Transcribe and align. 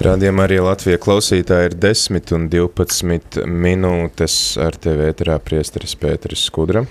Rādījumā 0.00 0.46
arī 0.46 0.62
Latvija 0.64 0.96
klausītāji 0.96 1.66
ir 1.68 1.74
10 1.76 2.30
un 2.32 2.46
12 2.48 3.42
minūtes 3.44 4.36
ar 4.56 4.78
tevi 4.80 5.10
ēterā 5.10 5.34
priesteris 5.44 5.92
Pēteris 6.00 6.46
Skudra. 6.48 6.86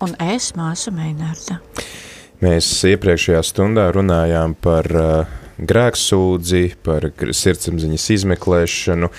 Un 0.00 0.14
es 0.24 0.46
māsa 0.56 0.94
Meinārda. 0.96 1.58
Mēs 2.40 2.70
iepriekšējā 2.88 3.42
stundā 3.44 3.84
runājām 3.92 4.56
par 4.64 4.88
uh, 4.96 5.36
grēksūdzi, 5.60 6.62
par 6.88 7.10
sirdsapziņas 7.20 8.08
izmeklēšanu. 8.16 9.12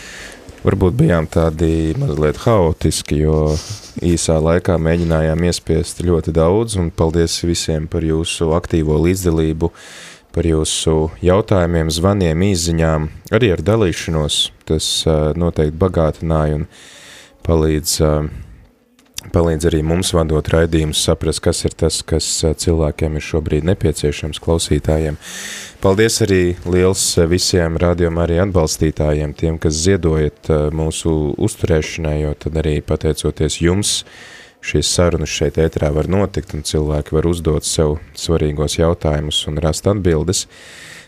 Varbūt 0.65 0.97
bijām 0.97 1.29
tādi 1.29 1.93
mazliet 2.01 2.41
haotiski, 2.47 3.21
jo 3.27 3.53
īsā 4.01 4.41
laikā 4.41 4.81
mēģinājām 4.81 5.45
iespiest 5.45 6.01
ļoti 6.01 6.33
daudz, 6.33 6.81
un 6.81 6.89
paldies 6.89 7.43
visiem 7.45 7.85
par 7.85 8.01
jūsu 8.09 8.55
aktīvo 8.57 8.97
līdzdalību 9.05 9.69
uh, 9.69 9.89
par 10.37 10.45
jūsu 10.45 11.07
jautājumiem, 11.25 11.89
zvaniem, 11.89 12.43
īziņām, 12.51 13.07
arī 13.33 13.53
ar 13.55 13.63
dalīšanos. 13.65 14.41
Tas 14.69 14.89
uh, 15.07 15.31
noteikti 15.37 15.79
bagātināja 15.81 16.59
un 16.59 16.67
palīdz, 17.47 17.95
uh, 18.05 18.29
palīdz 19.33 19.69
arī 19.71 19.81
mums 19.87 20.13
vadot 20.13 20.51
raidījumus 20.53 21.01
saprast, 21.09 21.41
kas 21.47 21.63
ir 21.65 21.73
tas, 21.81 21.99
kas 22.05 22.29
cilvēkiem 22.61 23.17
ir 23.17 23.25
šobrīd 23.25 23.65
nepieciešams 23.71 24.41
klausītājiem. 24.43 25.17
Paldies 25.81 26.21
arī 26.25 26.41
liels 26.69 27.03
visiem 27.29 27.81
rādījumā 27.81 28.27
arī 28.27 28.41
atbalstītājiem, 28.45 29.33
tiem, 29.37 29.61
kas 29.61 29.81
ziedojat 29.87 30.51
uh, 30.53 30.67
mūsu 30.69 31.17
uzturēšanai, 31.33 32.17
jo 32.27 32.35
tad 32.45 32.61
arī 32.61 32.77
pateicoties 32.85 33.61
jums, 33.65 34.01
uh, 34.03 34.37
šīs 34.67 34.89
sarunas 34.91 35.31
šeit 35.31 35.59
ētrā 35.61 35.89
var 35.95 36.09
notikt 36.11 36.53
un 36.57 36.65
cilvēki 36.67 37.15
var 37.15 37.27
uzdot 37.29 37.67
sev 37.67 37.97
svarīgos 38.17 38.77
jautājumus 38.79 39.39
un 39.47 39.61
rast 39.63 39.87
atbildes, 39.87 40.45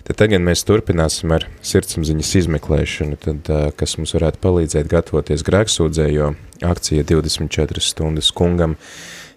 tad 0.07 0.21
tagad 0.21 0.43
mēs 0.45 0.63
turpināsim 0.67 1.33
ar 1.35 1.47
sirdsapziņas 1.65 2.33
izmeklēšanu, 2.43 3.19
tad, 3.25 3.51
kas 3.79 3.97
mums 3.99 4.15
varētu 4.15 4.41
palīdzēt 4.45 4.89
gatavoties 4.91 5.43
grēksūdzē, 5.47 6.07
jo 6.15 6.33
akcija 6.65 7.05
24 7.11 7.83
stundas 7.83 8.31
kungam 8.35 8.77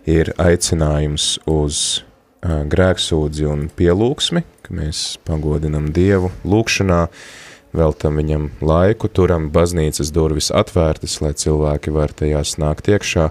ir 0.09 0.33
aicinājums 0.43 1.37
uz 1.50 2.03
grēksūdzi 2.43 3.47
un 3.47 3.69
pielūksmi, 3.77 4.43
ka 4.67 4.75
mēs 4.75 5.17
pagodinam 5.27 5.91
Dievu 5.95 6.33
lūkšanā, 6.43 7.03
veltam 7.73 8.19
viņam 8.19 8.48
laiku, 8.65 9.09
turam 9.09 9.48
baznīcas 9.55 10.11
durvis 10.15 10.50
atvērtas, 10.55 11.20
lai 11.23 11.33
cilvēki 11.39 11.95
var 11.95 12.12
tajās 12.19 12.56
nākt 12.61 12.91
iekšā, 12.93 13.31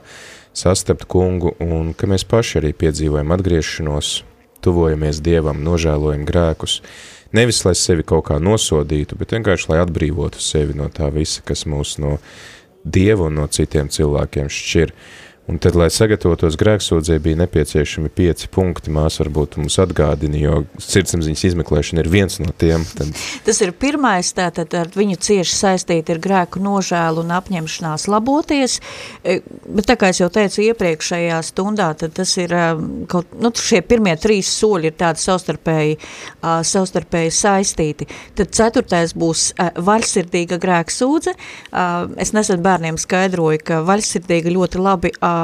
sastapt 0.53 1.07
kungu 1.09 1.55
un 1.63 1.93
ka 1.97 2.09
mēs 2.11 2.25
paši 2.27 2.59
arī 2.61 2.73
piedzīvojam 2.77 3.33
atgriešanos, 3.35 4.11
tuvojamies 4.61 5.21
Dievam, 5.23 5.61
nožēlojam 5.65 6.25
grēkus, 6.27 6.79
nevis 7.35 7.63
lai 7.65 7.73
sevi 7.77 8.05
kaut 8.07 8.27
kā 8.29 8.39
nosodītu, 8.43 9.17
bet 9.19 9.35
vienkārši 9.35 9.71
lai 9.71 9.81
atbrīvotu 9.83 10.41
sevi 10.43 10.77
no 10.77 10.89
tā 10.93 11.09
visa, 11.13 11.43
kas 11.45 11.65
mūs 11.69 11.97
no 12.01 12.17
Dieva 12.81 13.27
un 13.29 13.37
no 13.37 13.45
citiem 13.45 13.91
cilvēkiem 13.93 14.49
šķir. 14.49 14.93
Un 15.51 15.59
tad, 15.59 15.75
lai 15.75 15.89
sagatavotos 15.91 16.55
grēksūdzē, 16.59 17.17
bija 17.19 17.41
nepieciešami 17.41 18.07
pieci 18.15 18.47
punkti. 18.51 18.93
Māsa 18.95 19.25
varbūt 19.25 19.57
mums 19.59 19.75
atgādina, 19.83 20.39
jo 20.39 20.61
sirdsapziņas 20.79 21.43
izmeklēšana 21.49 22.05
ir 22.05 22.09
viens 22.11 22.39
no 22.39 22.53
tiem. 22.55 22.85
Tad... 22.95 23.11
Tas 23.47 23.59
ir 23.65 23.73
pirmais, 23.75 24.29
tātad 24.37 24.71
ar 24.79 24.91
viņu 24.95 25.19
cieši 25.19 25.57
saistīti 25.57 26.15
ir 26.15 26.21
grēku 26.23 26.61
nožēlu 26.63 27.25
un 27.25 27.33
apņemšanās 27.35 28.07
laboties, 28.13 28.77
e, 29.27 29.41
bet 29.67 29.89
tā 29.91 29.97
kā 29.99 30.13
es 30.13 30.21
jau 30.21 30.29
teicu 30.31 30.63
iepriekšējā 30.69 31.41
stundā, 31.49 31.89
tad 31.99 32.15
tas 32.21 32.31
ir 32.39 32.55
e, 32.55 32.63
kaut, 33.11 33.35
nu, 33.43 33.51
šie 33.51 33.83
pirmie 33.83 34.15
trīs 34.23 34.53
soļi 34.55 34.93
ir 34.93 34.97
tādi 35.03 35.19
savstarpēji, 35.25 35.99
savstarpēji 36.71 37.35
saistīti. 37.35 38.07
Tad 38.39 38.55
ceturtais 38.55 39.11
būs 39.17 39.49
uh, 39.51 39.71
vaļsirdīga 39.75 40.59
grēksūdze. 40.61 41.33
Es 42.21 42.33
nesen 42.35 42.63
bērniem 42.63 42.97
skaidroju, 43.01 43.61
ka 43.65 43.81
vaļsirdīga 43.87 44.53
ļoti 44.55 44.81
labi 44.81 45.11
uh, 45.17 45.40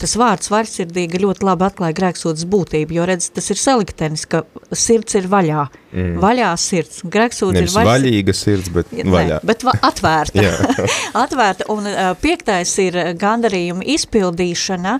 tas 0.00 0.14
vārds 0.20 0.50
vaļsirdīga 0.52 1.20
ļoti 1.22 1.46
labi 1.48 1.66
atklāja 1.68 1.96
grēksūdas 1.98 2.46
būtību, 2.50 2.98
jo 2.98 3.06
redz, 3.08 3.30
tas 3.34 3.50
ir 3.52 3.60
saliktenis, 3.60 4.26
ka 4.30 4.44
sirds 4.72 5.18
ir 5.18 5.28
vaļā. 5.30 5.68
Mm. 5.88 6.18
Vaļā 6.20 6.50
sirds. 6.60 7.00
Grēksūda 7.08 7.62
ir 7.62 7.70
vaļs... 7.72 7.88
vaļīga 7.88 8.34
sirds, 8.36 8.68
bet 8.74 8.90
vaļā. 8.92 9.38
Ne, 9.38 9.48
bet 9.48 9.64
va 9.64 9.72
atvērta. 9.88 10.44
atvērta. 11.24 11.68
Un 11.72 11.88
uh, 11.88 12.12
piektais 12.20 12.74
ir 12.84 12.98
gandarījuma 13.18 13.86
izpildīšana, 13.96 14.98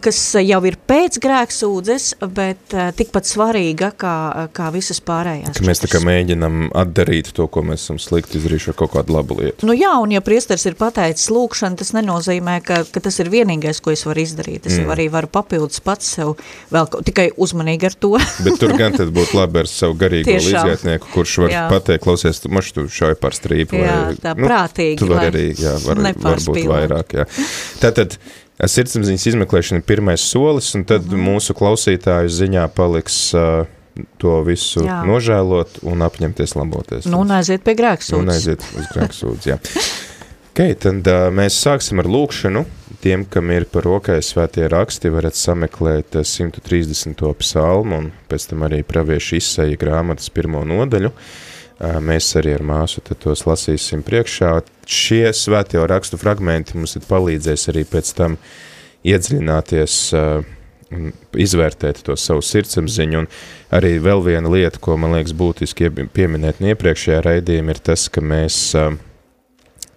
kas 0.00 0.20
jau 0.40 0.60
ir 0.64 0.78
pēc 0.88 1.18
grēksūdzes, 1.20 2.06
bet 2.32 2.76
uh, 2.76 2.88
tikpat 2.96 3.28
svarīga 3.28 3.90
kā, 3.98 4.16
kā 4.56 4.70
visas 4.72 5.02
pārējās. 5.04 5.58
Ka 5.58 5.66
mēs 5.68 5.84
tā 5.84 5.90
kā 5.92 6.00
mēģinam 6.04 6.70
atdarīt 6.72 7.34
to, 7.36 7.44
ko 7.52 7.66
mēs 7.68 7.84
esam 7.84 8.00
slikti 8.00 8.40
izdarījuši 8.40 8.72
ar 8.72 8.78
kaut 8.80 8.94
kādu 8.96 9.18
labu 9.18 9.36
lietu. 9.42 9.68
Nu 9.68 9.76
jā, 9.76 9.92
un 10.00 10.16
ja 10.16 10.24
priestars 10.24 10.64
ir 10.70 10.78
pateicis 10.80 11.28
lūkšanu, 11.34 11.76
tas 11.82 11.92
nenozīmē, 11.96 12.56
ka, 12.64 12.80
ka 12.88 13.04
tas 13.04 13.20
ir 13.20 13.28
vienīgais, 13.32 13.82
ko 13.84 13.92
es 13.92 14.06
varu 14.08 14.24
izdarīt. 14.24 14.64
Es 14.70 14.80
mm. 14.80 14.96
arī 14.96 15.10
varu 15.12 15.28
papildus 15.28 15.84
pats 15.84 16.16
sev 16.16 16.38
vēl 16.72 16.88
tikai 17.04 17.28
uzmanīgi 17.36 17.90
ar 17.90 18.00
to. 18.00 18.14
bet 18.46 18.60
tur 18.62 18.72
gan 18.80 18.96
tad 18.98 19.12
būtu 19.12 19.36
labi 19.36 19.60
ar 19.60 19.70
savu 19.70 19.98
garīgo 20.06 20.32
Tiešām. 20.32 20.48
līdzjētnieku, 20.48 21.12
kurš 21.12 21.36
var 21.44 21.52
jā. 21.52 21.66
pateikt, 21.72 22.04
klausies, 22.06 22.40
tu 22.42 22.50
maš 22.54 22.72
tu 22.76 22.86
šauj 22.92 23.18
par 23.20 23.36
strīpu. 23.36 23.78
Jā, 23.82 24.00
vai, 24.08 24.16
tā 24.22 24.34
nu, 24.38 24.48
prātīgi. 24.48 24.98
Tu 25.02 25.10
var 25.10 25.28
arī, 25.28 25.46
jā, 25.58 25.76
var, 25.84 26.02
varbūt 26.14 26.62
vairāk, 26.70 27.16
jā. 27.20 27.28
Tātad, 27.82 28.18
sirdsapziņas 28.62 29.30
izmeklēšana 29.34 29.82
ir 29.82 29.88
pirmais 29.88 30.24
solis, 30.24 30.72
un 30.78 30.86
tad 30.88 31.04
mm 31.10 31.26
mūsu 31.26 31.56
klausītāju 31.58 32.30
ziņā 32.32 32.68
paliks 32.76 33.18
uh, 33.36 33.66
to 34.20 34.40
visu 34.46 34.84
jā. 34.86 35.00
nožēlot 35.08 35.80
un 35.88 36.04
apņemties 36.06 36.56
laboties. 36.58 37.08
Nu, 37.10 37.22
un 37.24 37.32
aiziet 37.36 37.64
pie 37.66 37.76
grēksūdzes. 37.78 38.20
Un 38.22 38.32
aiziet 38.34 38.66
uz 38.76 38.90
grēksūdzes, 38.92 39.48
jā. 39.50 39.58
Ok, 40.56 40.70
tad 40.80 41.04
uh, 41.12 41.26
mēs 41.36 41.52
sāksim 41.60 42.00
ar 42.00 42.06
lūkšanu. 42.08 42.62
Tiem, 43.04 43.26
kam 43.28 43.50
ir 43.52 43.66
par 43.68 43.84
rokai 43.84 44.22
svētie 44.24 44.64
raksti, 44.72 45.10
varat 45.12 45.36
sameklēt 45.36 46.16
130. 46.16 47.20
psalmu 47.42 47.98
un 48.00 48.06
pēc 48.30 48.46
tam 48.48 48.62
arī 48.64 48.78
praviešu 48.80 49.34
izseja 49.36 49.76
grāmatas 49.76 50.30
pirmo 50.32 50.62
nodaļu. 50.64 51.10
Mēs 52.00 52.30
arī 52.40 52.54
ar 52.56 52.64
māsu 52.64 53.04
tos 53.04 53.44
lasīsim 53.44 54.00
priekšā. 54.06 54.54
Šie 54.88 55.26
svētie 55.36 55.82
rakstu 55.92 56.16
fragmenti 56.16 56.80
mums 56.80 56.96
palīdzēs 57.04 57.68
arī 57.74 57.82
pēc 57.90 58.14
tam 58.16 58.38
iedziļināties 59.04 59.98
un 60.16 61.10
izvērtēt 61.36 62.00
to 62.06 62.16
savu 62.16 62.40
sirdsapziņu. 62.40 63.26
Un 63.26 63.28
arī 63.76 63.98
vēl 64.00 64.24
viena 64.24 64.56
lieta, 64.56 64.80
ko 64.80 64.96
man 64.96 65.18
liekas 65.18 65.36
būtiski 65.36 65.92
pieminēt 66.16 66.64
iepriekšējā 66.64 67.20
raidījuma, 67.28 67.76
ir 67.76 67.82
tas, 67.92 68.08
ka 68.08 68.24
mēs 68.24 68.70
uh, 68.80 68.96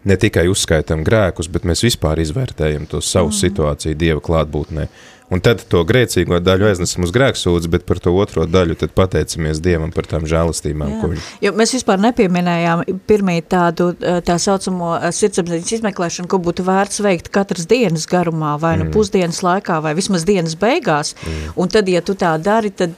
ne 0.07 0.17
tikai 0.19 0.47
uzskaitām 0.51 1.03
grēkus, 1.07 1.49
bet 1.51 1.65
mēs 1.67 1.83
vispār 1.83 2.21
izvērtējam 2.23 2.87
to 2.89 3.01
savu 3.03 3.31
mm. 3.33 3.39
situāciju 3.41 3.99
Dieva 3.99 4.23
klātbūtnē. 4.23 4.87
Un 5.29 5.43
tad 5.45 5.61
to 5.69 5.83
grēcīgo 5.85 6.39
daļu 6.41 6.65
aiznesam 6.71 7.05
uz 7.05 7.11
grēksūdzi, 7.13 7.69
bet 7.69 7.83
par 7.85 7.99
to 8.01 8.15
otro 8.17 8.47
daļu 8.49 8.79
tad 8.81 8.95
pateicamies 8.97 9.59
Dievam 9.61 9.91
par 9.93 10.07
tām 10.09 10.25
žēlastībām, 10.29 10.95
Jā. 10.95 10.97
ko 11.01 11.09
viņš... 11.11 11.27
Jo 11.45 11.51
mēs 11.57 11.73
vispār 11.75 12.01
nepieminējām 12.01 12.81
pirmīt 13.09 13.45
tādu 13.53 13.91
tā 14.25 14.37
saucamo 14.41 14.95
sirdsapziņas 15.13 15.73
izmeklēšanu, 15.77 16.29
ko 16.31 16.39
būtu 16.41 16.65
vērts 16.65 17.03
veikt 17.05 17.29
katras 17.35 17.69
dienas 17.69 18.07
garumā, 18.09 18.55
vai 18.61 18.73
nu 18.79 18.87
mm. 18.87 18.93
pusdienas 18.95 19.43
laikā, 19.45 19.77
vai 19.85 19.93
vismaz 19.99 20.25
dienas 20.25 20.57
beigās. 20.57 21.13
Mm. 21.21 21.53
Un 21.61 21.71
tad, 21.77 21.93
ja 21.93 22.01
tu 22.01 22.17
tā 22.17 22.33
dari, 22.41 22.73
tad 22.73 22.97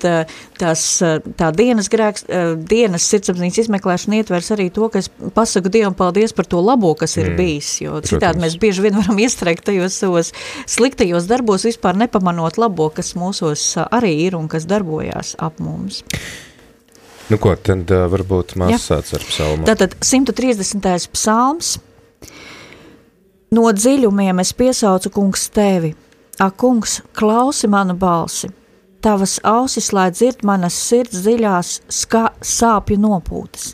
tās, 0.61 0.85
tā 1.35 1.51
dienas 1.57 1.91
grēks, 1.91 2.29
dienas 2.63 3.09
sirdsapziņas 3.11 3.59
izmeklēšana 3.65 4.21
ietvers 4.21 4.53
arī 4.55 4.69
to, 4.71 4.87
ka 4.93 5.03
es 5.03 5.11
pasaku 5.35 5.73
Dievam 5.73 5.99
paldies 5.99 6.31
par 6.37 6.47
to 6.47 6.63
labo, 6.63 6.93
kas 6.95 7.17
ir 7.19 7.33
mm. 7.33 7.37
bijis, 7.43 7.75
jo 7.83 7.99
citādi 7.99 8.39
Protams. 8.39 8.45
mēs 8.47 8.57
bieži 8.63 8.87
vien 8.87 8.99
varam 9.01 9.19
iestrēgt 9.19 9.67
tajos 9.67 9.99
savos 9.99 10.31
sliktajos 10.71 11.27
darbos, 11.27 11.67
vispār 11.67 11.99
nepamanīt 11.99 12.20
nepamanot 12.21 12.57
labo, 12.57 12.89
kas 12.93 13.15
mūsos 13.15 13.77
arī 13.91 14.27
ir 14.27 14.35
un 14.35 14.47
kas 14.47 14.65
darbojās 14.65 15.35
ap 15.39 15.59
mums. 15.59 16.03
Nu 17.29 17.37
ko, 17.37 17.55
tad 17.55 17.89
uh, 17.91 18.07
varbūt 18.11 18.55
sāc 18.77 19.13
ar 19.15 19.23
psalmu. 19.23 19.65
Tātad 19.65 19.95
130. 20.01 21.09
psalms. 21.13 21.79
No 23.51 23.71
dziļumiem 23.71 24.39
es 24.39 24.53
piesaucu 24.53 25.09
kungs 25.11 25.49
tevi. 25.49 25.95
Ak, 26.39 26.57
kungs, 26.57 27.01
klausi 27.13 27.67
manu 27.67 27.95
balsi. 27.95 28.49
Tavas 29.01 29.39
ausis, 29.43 29.91
lai 29.93 30.11
dzird 30.11 30.43
manas 30.45 30.75
sirds 30.75 31.23
dziļās 31.23 31.81
skā, 31.89 32.31
sāpju 32.41 32.99
nopūtas. 33.01 33.73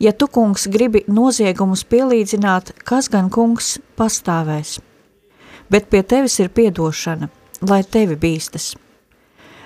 Ja 0.00 0.12
tu, 0.12 0.26
kungs, 0.26 0.66
gribi 0.70 1.04
noziegumus 1.08 1.84
pielīdzināt, 1.84 2.72
kas 2.84 3.08
gan, 3.10 3.30
kungs, 3.30 3.78
pastāvēs? 3.98 4.78
Bet 5.70 5.90
pie 5.90 6.02
tevis 6.02 6.38
ir 6.40 6.48
piedošana, 6.54 7.28
lai 7.60 7.82
tevi 7.84 8.16
bīstas. 8.16 8.74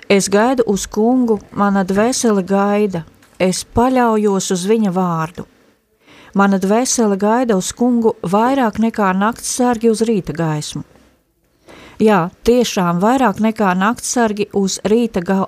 Es 0.09 0.29
gaidu 0.29 0.65
uz 0.67 0.85
kungu, 0.87 1.39
mana 1.51 1.83
dvēsele 1.87 2.43
gaida, 2.45 3.03
es 3.39 3.63
paļaujos 3.63 4.51
uz 4.55 4.65
viņa 4.69 4.91
vārdu. 4.93 5.45
Mana 6.33 6.57
dvēsele 6.57 7.17
gaida 7.17 7.55
uz 7.57 7.71
kungu 7.77 8.15
vairāk 8.23 8.79
nekā 8.81 9.13
nakts 9.13 9.53
sargi 9.57 9.91
uz 9.93 10.01
rīta 10.01 10.33
gaismu. 10.33 10.83
Jā, 12.01 12.29
tiešām 12.43 12.99
vairāk 12.99 13.39
nekā 13.39 13.73
nakts 13.77 14.15
sargi 14.15 14.49
uz 14.57 14.79
rīta 14.83 15.21
ga 15.21 15.43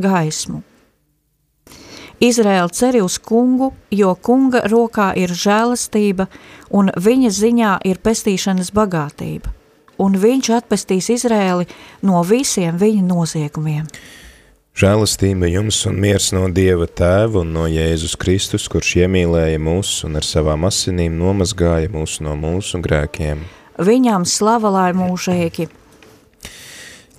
gaismu. 0.00 0.62
Izraēla 2.20 2.68
ceri 2.68 3.00
uz 3.00 3.16
kungu, 3.18 3.70
jo 3.90 4.12
kunga 4.14 4.60
rokā 4.68 5.10
ir 5.16 5.32
žēlastība 5.32 6.26
un 6.76 6.92
viņa 6.92 7.30
ziņā 7.32 7.70
ir 7.88 8.00
pestīšanas 8.04 8.74
bagātība, 8.76 9.54
un 10.00 10.16
viņš 10.20 10.50
atpestīs 10.56 11.10
Izraēli 11.14 11.68
no 12.06 12.22
visiem 12.26 12.78
viņa 12.80 13.04
noziegumiem. 13.06 13.86
Žēlastība 14.80 15.50
jums 15.50 15.80
un 15.90 15.98
miers 16.00 16.30
no 16.32 16.46
Dieva 16.48 16.86
Tēva 16.86 17.42
un 17.42 17.50
no 17.52 17.66
Jēzus 17.68 18.14
Kristus, 18.20 18.68
kurš 18.70 18.94
iemīlēja 19.02 19.58
mūs 19.60 19.98
un 20.06 20.16
ar 20.16 20.24
savām 20.24 20.64
asinīm 20.68 21.18
nomazgāja 21.20 21.90
mūs 21.92 22.20
no 22.24 22.36
mūsu 22.38 22.80
grēkiem. 22.80 23.42
Viņām 23.80 24.24
slava 24.28 24.70
lai 24.72 24.88
mūžīgi. 24.96 25.68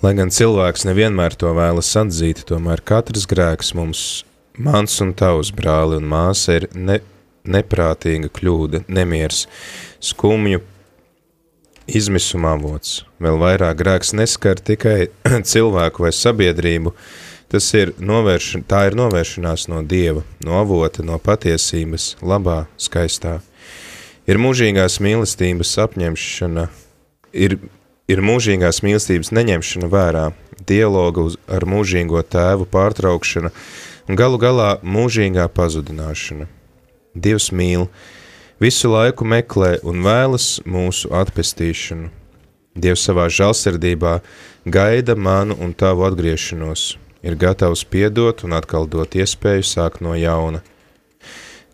Lai 0.02 0.16
gan 0.18 0.32
cilvēks 0.34 0.88
nevienmēr 0.88 1.36
to 1.38 1.52
vēlas 1.54 1.92
atzīt, 2.00 2.42
tomēr 2.48 2.82
katrs 2.82 3.28
grēks 3.30 3.74
mums 3.78 4.02
Mans 4.58 4.98
un 5.00 5.14
tavs 5.16 5.48
brāli 5.56 5.96
un 5.96 6.04
māsa 6.10 6.58
ir 6.58 6.66
ne, 6.76 6.98
neprātīga 7.48 8.28
kļūda, 8.36 8.82
nemiers, 8.92 9.46
skumju 10.04 10.60
izmisuma 11.86 12.54
avots. 12.56 13.02
Vēl 13.22 13.38
vairāk 13.40 13.78
grēks 13.80 14.12
neskar 14.16 14.60
tikai 14.60 15.10
cilvēku 15.52 16.06
vai 16.06 16.12
sabiedrību, 16.16 16.94
tas 17.52 17.68
ir 17.76 17.94
novērš, 18.00 18.62
tā 18.68 18.86
ir 18.88 18.96
novēršanās 18.98 19.68
no 19.72 19.82
Dieva, 19.86 20.24
no 20.44 20.58
avota, 20.60 21.04
no 21.04 21.18
patiesības, 21.20 22.16
labā, 22.24 22.64
skaistā. 22.80 23.40
Ir 24.28 24.38
mūžīgās 24.38 25.00
mīlestības 25.02 25.74
apņemšana, 25.82 26.68
ir, 27.34 27.58
ir 28.08 28.22
mūžīgās 28.22 28.80
mīlestības 28.86 29.32
neņemšana 29.34 29.90
vērā, 29.90 30.26
dialoga 30.66 31.26
uz, 31.26 31.36
ar 31.50 31.66
mūžīgo 31.66 32.22
tēvu 32.22 32.68
pārtraukšana, 32.70 33.50
un 34.08 34.18
galu 34.18 34.38
galā 34.40 34.76
mūžīgā 34.82 35.48
pazudināšana. 35.52 36.48
Dievs 37.12 37.50
mīl, 37.52 37.88
visu 38.62 38.92
laiku 38.92 39.26
meklē 39.26 39.80
un 39.82 40.04
vēlas 40.06 40.60
mūsu 40.68 41.10
atpestīšanu. 41.18 42.10
Dievs 42.78 43.02
savā 43.08 43.26
žalsirdībā 43.28 44.20
gaida 44.64 45.16
manu 45.18 45.56
un 45.60 45.74
tavu 45.74 46.06
atgriešanos, 46.06 46.84
ir 47.26 47.36
gatavs 47.36 47.82
piedot 47.84 48.44
un 48.46 48.54
atkal 48.56 48.86
dot 48.88 49.16
iespēju 49.18 49.66
sākt 49.66 50.00
no 50.04 50.14
jauna. 50.16 50.62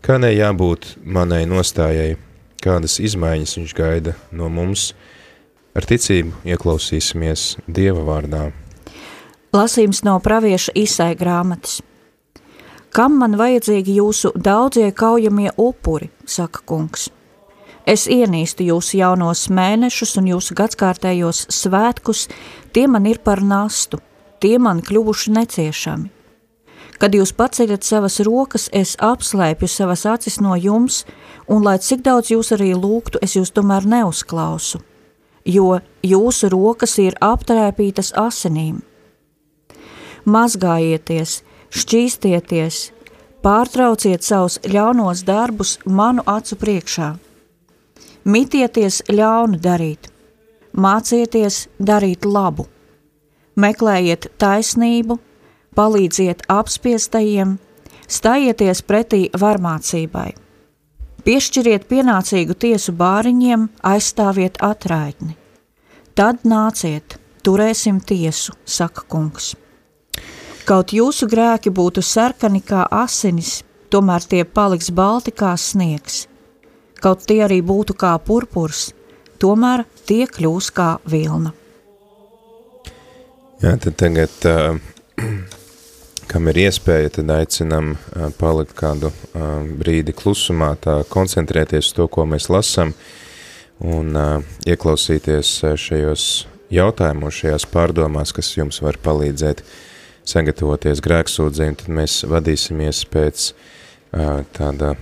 Kā 0.03 0.17
ne 0.19 0.33
jābūt 0.33 0.97
manai 1.05 1.45
nostājai, 1.51 2.17
kādas 2.65 2.99
izmaiņas 3.05 3.59
viņš 3.59 3.75
gaida 3.77 4.17
no 4.33 4.49
mums, 4.49 4.93
ar 5.77 5.87
ticību 5.87 6.49
ieklausīsimies 6.49 7.59
Dieva 7.69 8.07
vārdā. 8.07 8.49
Lasījums 9.55 10.03
no 10.05 10.17
pravieša 10.25 10.75
Isai 10.77 11.13
grāmatas. 11.19 11.79
Kam 12.95 13.19
man 13.21 13.37
vajadzīgi 13.37 13.99
jūsu 13.99 14.33
daudzie 14.35 14.91
kaujamie 14.93 15.51
upuri, 15.57 16.11
saka 16.27 16.65
kungs. 16.65 17.11
Es 17.89 18.05
ienīstu 18.09 18.67
jūsu 18.67 18.99
jaunos 18.99 19.47
mēnešus 19.49 20.19
un 20.21 20.29
jūsu 20.29 20.57
gadskārtējos 20.59 21.47
svētkus, 21.53 22.27
tie 22.73 22.85
man 22.89 23.07
ir 23.09 23.21
par 23.25 23.41
nastu, 23.41 24.01
tie 24.41 24.59
man 24.61 24.83
kļuvuši 24.85 25.33
neciešami. 25.37 26.11
Kad 26.99 27.15
jūs 27.15 27.31
paceļat 27.39 27.87
savas 27.87 28.19
rokas, 28.27 28.67
es 28.75 28.97
apslēpju 28.99 29.69
savas 29.71 30.03
acis 30.11 30.41
no 30.43 30.57
jums, 30.59 31.05
un 31.47 31.63
lai 31.63 31.79
cik 31.79 32.03
daudz 32.05 32.33
jūs 32.33 32.51
arī 32.57 32.73
lūgtu, 32.75 33.21
es 33.23 33.37
jūs 33.39 33.55
tomēr 33.55 33.87
neuzklausu, 33.87 34.81
jo 35.47 35.79
jūsu 36.03 36.51
rokas 36.51 36.99
ir 36.99 37.17
aptrēpītas 37.23 38.13
asinīm. 38.19 38.83
Mazgājieties, 40.29 41.43
šķīstieties, 41.75 42.81
pārtrauciet 43.45 44.25
savus 44.25 44.59
ļaunos 44.67 45.25
darbus 45.27 45.79
manu 45.85 46.25
acu 46.27 46.59
priekšā. 46.61 47.13
Mitieties 48.29 49.03
ļaunu 49.09 49.61
darīt, 49.63 50.11
mācieties 50.73 51.67
darīt 51.79 52.27
labu, 52.29 52.67
meklējiet 53.57 54.29
taisnību, 54.39 55.19
palīdziet 55.79 56.45
apspiestajiem, 56.53 57.57
stājieties 58.09 58.83
pretī 58.83 59.23
varmācībai. 59.33 60.33
Piešķiriet 61.25 61.87
pienācīgu 61.91 62.55
tiesu 62.57 62.95
bāriņiem, 62.97 63.69
aizstāviet 63.85 64.61
atraitni. 64.65 65.35
Tad 66.17 66.45
nāciet, 66.49 67.19
turēsim 67.45 68.01
tiesu, 68.01 68.55
saka 68.65 69.05
kungs. 69.09 69.55
Kaut 70.69 70.93
jūsu 70.93 71.25
grēki 71.33 71.71
būtu 71.73 72.03
sarkani 72.05 72.59
kā 72.61 72.83
asinis, 72.93 73.63
tomēr 73.89 74.25
tie 74.29 74.43
paliks 74.45 74.91
balti 74.93 75.33
kā 75.33 75.55
sniegs. 75.57 76.27
Kaut 77.01 77.25
tie 77.31 77.39
arī 77.47 77.63
būtu 77.65 77.97
kā 77.97 78.11
purpurs, 78.21 78.91
tomēr 79.41 79.87
tie 80.05 80.27
kļūs 80.29 80.69
kā 80.77 80.91
vilna. 81.09 81.55
Jā, 83.65 83.79
tad 83.81 83.97
tagad, 83.97 84.45
kam 86.35 86.53
ir 86.53 86.63
iespēja, 86.67 87.17
tad 87.17 87.33
aicinam 87.39 87.95
palikt 88.37 88.77
kādu 88.77 89.15
brīdi 89.81 90.13
klusumā, 90.13 90.75
tā 90.85 91.01
koncentrēties 91.09 91.95
to, 91.97 92.13
ko 92.13 92.29
mēs 92.29 92.53
lasam, 92.53 92.93
un 93.81 94.13
ieklausīties 94.69 95.59
šajos 95.81 96.31
jautājumos, 96.69 97.41
šajās 97.41 97.71
pārdomās, 97.73 98.37
kas 98.37 98.59
jums 98.61 98.85
var 98.85 99.01
palīdzēt 99.01 99.65
uh, 99.65 99.77
sagatavoties 100.29 101.03
grēksūdzēm, 101.05 101.77
tad 101.81 101.93
mēs 102.01 102.21
vadīsimies 102.29 103.05
pēc 103.13 103.51
uh, 103.53 104.43
tāda, 104.57 104.95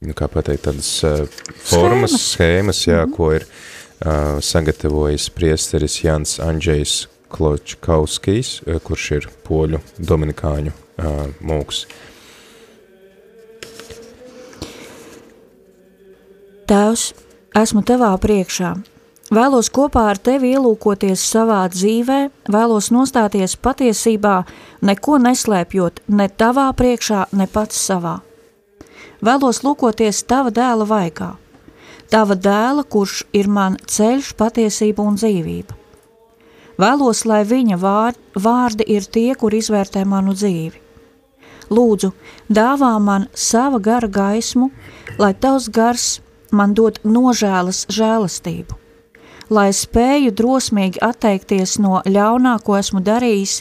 nu 0.00 0.16
kā 0.16 0.28
pateikt, 0.32 0.66
tādas 0.68 0.90
uh, 1.04 1.24
formas, 1.52 2.16
schēmas, 2.16 2.28
schēmas 2.34 2.84
jā, 2.86 3.00
mm 3.04 3.10
-hmm. 3.10 3.16
ko 3.16 3.32
ir 3.36 3.46
uh, 3.46 4.40
sagatavojis 4.40 5.30
priesteris 5.30 6.04
Jans 6.04 6.38
Andžejs 6.40 7.08
Kločkauskijs, 7.28 8.62
uh, 8.66 8.80
kurš 8.82 9.10
ir 9.10 9.28
poļu 9.48 9.82
dominikāņu 9.98 10.72
uh, 10.72 11.26
mūks. 11.40 11.86
Tēvs, 16.70 17.12
esmu 17.58 17.82
tavā 17.82 18.12
priekšā, 18.22 18.76
Vēlos 19.30 19.68
kopā 19.70 20.08
ar 20.10 20.18
tevi 20.18 20.48
ielūkoties 20.56 21.22
savā 21.22 21.60
dzīvē, 21.70 22.16
vēlos 22.50 22.88
nostāties 22.90 23.52
patiesībā, 23.62 24.40
neko 24.82 25.20
neslēpjot 25.22 26.00
ne 26.18 26.26
tavā 26.42 26.64
priekšā, 26.74 27.28
ne 27.38 27.46
pats 27.46 27.78
savā. 27.78 28.16
Vēlos 29.22 29.60
lūkoties 29.62 30.24
tava 30.26 30.50
dēla 30.50 30.88
vaigā, 30.90 31.28
tava 32.10 32.34
dēla, 32.34 32.82
kurš 32.82 33.20
ir 33.30 33.46
man 33.46 33.78
ceļš, 33.86 34.32
patiesība 34.34 35.06
un 35.06 35.20
dzīvība. 35.20 35.78
Vēlos, 36.82 37.22
lai 37.22 37.44
viņa 37.46 37.78
vārdi 37.78 38.88
ir 38.96 39.06
tie, 39.06 39.28
kur 39.38 39.54
izvērtē 39.54 40.02
manu 40.10 40.34
dzīvi. 40.34 40.82
Lūdzu, 41.70 42.10
dāvā 42.50 42.96
man 42.98 43.30
sava 43.30 43.78
gara 43.78 44.10
gaismu, 44.10 44.72
lai 45.22 45.36
tavs 45.38 45.70
gars 45.70 46.12
man 46.50 46.74
dod 46.74 46.98
nožēlas 47.06 47.86
žēlastību 47.86 48.80
lai 49.50 49.70
spēju 49.74 50.32
drosmīgi 50.36 51.02
atteikties 51.02 51.78
no 51.82 52.00
ļaunā, 52.06 52.56
ko 52.64 52.78
esmu 52.78 53.02
darījis, 53.04 53.60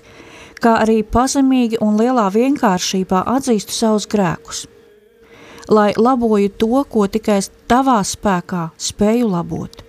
kā 0.62 0.78
arī 0.84 1.02
pazemīgi 1.04 1.80
un 1.84 1.98
lielā 2.00 2.28
vienkāršībā 2.34 3.24
atzīstu 3.36 3.76
savus 3.76 4.08
grēkus. 4.10 4.66
Lai 5.70 5.92
laboju 5.98 6.50
to, 6.58 6.84
ko 6.90 7.06
tikai 7.08 7.40
tavā 7.70 8.00
spēkā 8.06 8.70
spēju 8.78 9.30
labot. 9.30 9.84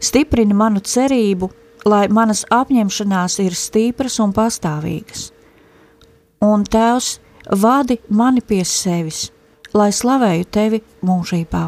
Stiprini 0.00 0.56
manu 0.56 0.80
cerību, 0.80 1.50
lai 1.88 2.06
manas 2.08 2.44
apņemšanās 2.52 3.38
ir 3.44 3.56
stipras 3.56 4.18
un 4.20 4.32
pastāvīgas. 4.36 5.30
Un 6.44 6.64
Tēvs, 6.68 7.16
vadi 7.60 7.98
mani 8.08 8.42
pie 8.44 8.62
sevis, 8.68 9.30
lai 9.72 9.90
slavēju 9.92 10.48
tevi 10.52 10.82
mūžībā. 11.04 11.64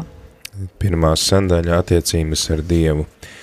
Pirmā 0.81 1.13
sandaļa 1.17 1.81
attiecības 1.81 2.49
ar 2.53 2.65
Dievu– 2.65 3.05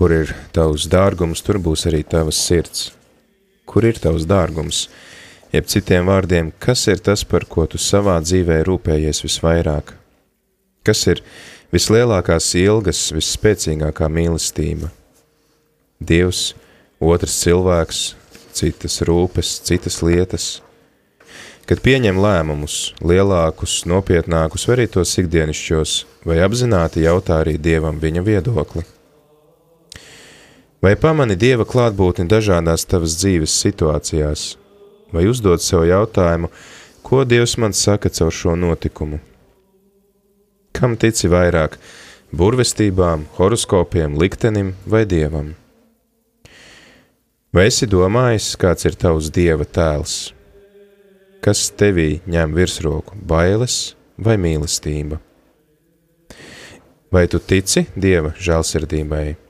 Kur 0.00 0.14
ir 0.16 0.30
tavs 0.56 0.86
dārgums, 0.88 1.42
tur 1.44 1.58
būs 1.60 1.82
arī 1.90 1.98
tavas 2.08 2.38
sirds. 2.40 2.86
Kur 3.68 3.84
ir 3.84 3.98
tavs 4.00 4.22
dārgums? 4.24 4.86
Jeb 5.52 5.66
citiem 5.68 6.06
vārdiem, 6.08 6.46
kas 6.56 6.86
ir 6.88 7.02
tas, 7.04 7.20
par 7.20 7.44
ko 7.44 7.66
tu 7.68 7.76
savā 7.76 8.14
dzīvē 8.24 8.62
rūpējies 8.64 9.20
visvairāk? 9.26 9.90
Kas 10.88 11.02
ir 11.12 11.20
vislielākās 11.68 12.46
ilgas, 12.56 13.02
visspēcīgākā 13.12 14.08
mīlestība? 14.08 14.88
Dievs, 16.00 16.54
otrs 16.96 17.34
cilvēks, 17.42 18.00
citas 18.56 18.96
rūpes, 19.04 19.50
citas 19.68 20.00
lietas. 20.00 20.46
Kad 21.68 21.82
pieņem 21.84 22.22
lēmumus, 22.24 22.94
lielākus, 23.04 23.82
nopietnākus, 23.84 24.64
vai 24.64 24.78
arī 24.78 24.88
tos 24.96 25.12
ikdienišķos, 25.20 25.98
vai 26.24 26.40
apzināti 26.46 27.04
jautā 27.04 27.42
arī 27.44 27.58
Dievam 27.60 28.00
viņa 28.00 28.24
viedokli. 28.24 28.86
Vai 30.80 30.94
pamani 30.96 31.34
Dieva 31.36 31.66
klātbūtni 31.68 32.24
dažādās 32.24 32.86
tavas 32.88 33.18
dzīves 33.20 33.52
situācijās, 33.52 34.44
vai 35.12 35.26
uzdod 35.28 35.60
sev 35.60 35.82
jautājumu, 35.84 36.48
ko 37.04 37.26
Dievs 37.28 37.58
man 37.60 37.74
saka 37.76 38.08
caur 38.08 38.32
šo 38.32 38.54
notikumu? 38.56 39.18
Kam 40.72 40.96
tici 40.96 41.28
vairāk- 41.28 41.76
burvestībām, 42.40 43.26
horoskopiem, 43.36 44.16
liktenim 44.16 44.72
vai 44.86 45.04
dievam? 45.04 45.52
Vai 47.52 47.66
esi 47.66 47.86
domājis, 47.86 48.56
kāds 48.56 48.86
ir 48.86 48.96
tavs 48.96 49.28
dieva 49.28 49.66
tēls? 49.66 50.32
Kas 51.42 51.70
tevī 51.76 52.22
ņem 52.24 52.56
virsroku- 52.56 53.20
bailes 53.34 53.94
vai 54.16 54.38
mīlestība? 54.38 55.20
Vai 57.12 57.26
tu 57.26 57.38
tici 57.38 57.86
dieva 57.98 58.32
žēlsirdībai? 58.32 59.49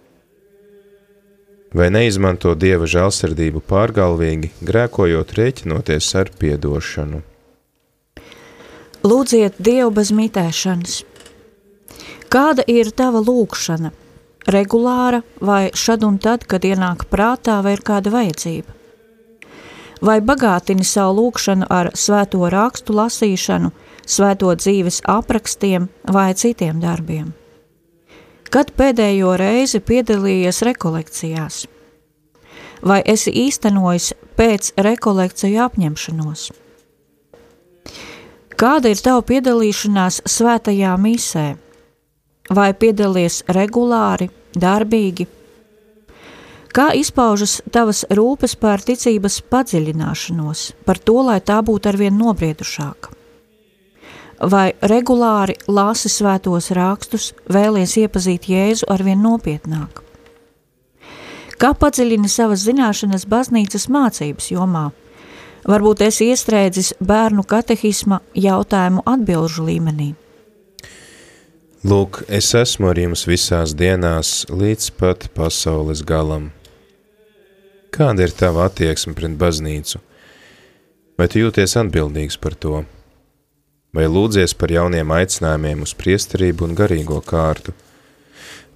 Vai 1.71 1.87
neizmanto 1.95 2.57
dieva 2.59 2.89
žēlsirdību 2.91 3.61
pārgalvīgi, 3.71 4.49
grēkojot 4.67 5.37
rēķinoties 5.39 6.09
ar 6.19 6.33
piedošanu? 6.41 7.21
Lūdziet 9.07 9.61
Dievu 9.63 9.93
bez 9.95 10.11
mitēšanas. 10.11 10.97
Kāda 12.31 12.67
ir 12.67 12.91
tava 12.91 13.23
lūkšana? 13.23 13.93
Regulāra 14.51 15.23
vai 15.39 15.71
šad 15.71 16.03
un 16.09 16.19
tad, 16.19 16.43
kad 16.51 16.67
ienāk 16.67 17.07
prātā 17.07 17.61
vai 17.63 17.77
ir 17.79 17.87
kāda 17.87 18.11
vajadzība? 18.19 18.75
Vai 20.03 20.19
bagātini 20.27 20.83
savu 20.83 21.21
lūkšanu 21.21 21.71
ar 21.71 21.93
svēto 21.95 22.51
rakstu 22.51 22.99
lasīšanu, 22.99 23.71
svēto 24.11 24.51
dzīves 24.59 25.05
aprakstiem 25.07 25.87
vai 26.11 26.33
citiem 26.35 26.83
darbiem? 26.83 27.31
Kad 28.51 28.73
pēdējo 28.75 29.37
reizi 29.39 29.79
piedalījies 29.79 30.57
rekolekcijās? 30.67 31.59
Vai 32.83 32.97
esi 33.13 33.31
īstenojis 33.47 34.09
pēc 34.35 34.73
rekolekciju 34.75 35.61
apņemšanos? 35.69 36.49
Kāda 38.59 38.91
ir 38.91 39.03
tava 39.05 39.23
piedalīšanās 39.29 40.19
svētajā 40.27 40.97
misē? 40.99 41.45
Vai 42.51 42.73
piedalies 42.75 43.45
regulāri, 43.55 44.27
darbīgi? 44.59 45.29
Kā 46.75 46.89
izpaužas 46.99 47.61
tavas 47.71 48.03
rūpes 48.11 48.59
par 48.59 48.83
ticības 48.83 49.39
padziļināšanos, 49.47 50.67
par 50.91 50.99
to, 50.99 51.21
lai 51.31 51.39
tā 51.39 51.63
būtu 51.63 51.95
arvien 51.95 52.19
nobriedušāka? 52.19 53.20
Vai 54.41 54.73
regulāri 54.83 55.57
lasi 55.69 56.09
svētos 56.09 56.71
rakstus, 56.77 57.33
vēlies 57.51 57.97
iepazīt 58.01 58.49
Jēzu 58.51 58.89
arvien 58.89 59.21
nopietnāk. 59.23 60.03
Kā 61.61 61.75
padziļini 61.77 62.29
savas 62.33 62.65
zināšanas 62.65 63.27
baznīcas 63.29 63.91
mācības 63.93 64.49
jomā? 64.55 64.89
Varbūt 65.69 66.07
esi 66.07 66.31
iestrēdzis 66.33 66.95
bērnu 67.05 67.45
katehisma 67.45 68.23
jautājumu 68.33 69.05
atbilžu 69.05 69.67
līmenī. 69.67 70.15
Lūk, 71.85 72.23
es 72.29 72.49
esmu 72.57 72.91
ar 72.91 72.99
jums 73.01 73.27
visās 73.29 73.75
dienās 73.77 74.47
līdz 74.49 74.89
pat 75.01 75.29
pasaules 75.37 76.01
galam. 76.05 76.51
Kāda 77.93 78.25
ir 78.25 78.33
tava 78.37 78.67
attieksme 78.69 79.13
pret 79.17 79.37
baznīcu? 79.41 80.01
Vai 81.21 81.29
tu 81.29 81.41
jūties 81.43 81.77
atbildīgs 81.81 82.41
par 82.41 82.57
to? 82.57 82.83
Vai 83.95 84.07
lūdzies 84.07 84.55
par 84.59 84.73
jauniem 84.73 85.11
aicinājumiem 85.15 85.83
uz 85.87 85.95
priesterību 85.99 86.69
un 86.69 86.77
garīgo 86.79 87.19
kārtu, 87.27 87.75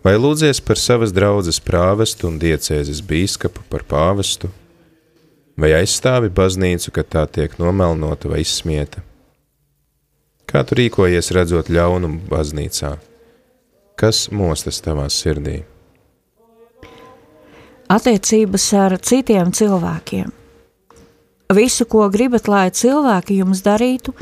vai 0.05 0.17
lūdzies 0.19 0.61
par 0.65 0.81
savas 0.81 1.15
draudzes 1.15 1.61
prāvestu 1.63 2.29
un 2.29 2.39
diecēzes 2.43 3.03
bīskapu 3.07 3.65
par 3.71 3.87
pāvestu, 3.89 4.51
vai 5.57 5.73
aizstāvi 5.79 6.33
baznīcu, 6.35 6.93
kad 6.95 7.11
tā 7.15 7.27
tiek 7.31 7.59
nomelnota 7.63 8.31
vai 8.33 8.43
izsmieta. 8.43 9.03
Kā 10.51 10.63
tu 10.67 10.77
rīkojies 10.79 11.31
redzot 11.35 11.71
ļaunumu 11.73 12.27
baznīcā? 12.29 12.97
Kas 13.99 14.27
mostas 14.35 14.83
tavā 14.83 15.07
sirdī? 15.11 15.63
Attiecības 17.95 18.67
ar 18.81 18.97
citiem 18.99 19.53
cilvēkiem. 19.55 20.33
Visu, 21.55 21.85
ko 21.87 22.09
gribat, 22.11 22.49
lai 22.49 22.69
cilvēki 22.75 23.39
jums 23.43 23.61
darītu, 23.63 24.15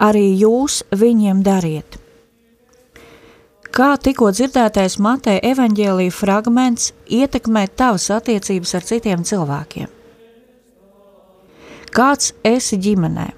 arī 0.00 0.26
jūs 0.40 0.82
viņiem 0.96 1.42
dariet. 1.46 1.98
Kā 3.70 3.94
tikko 4.02 4.32
dzirdētais 4.34 4.96
Mateja 4.98 5.44
evaņģēlīja 5.52 6.14
fragments 6.14 6.90
ietekmē 7.06 7.68
tavas 7.78 8.08
attiecības 8.10 8.74
ar 8.74 8.86
citiem 8.88 9.22
cilvēkiem? 9.22 9.92
Kāds 11.94 12.32
esi 12.46 12.78
ģimenē? 12.82 13.28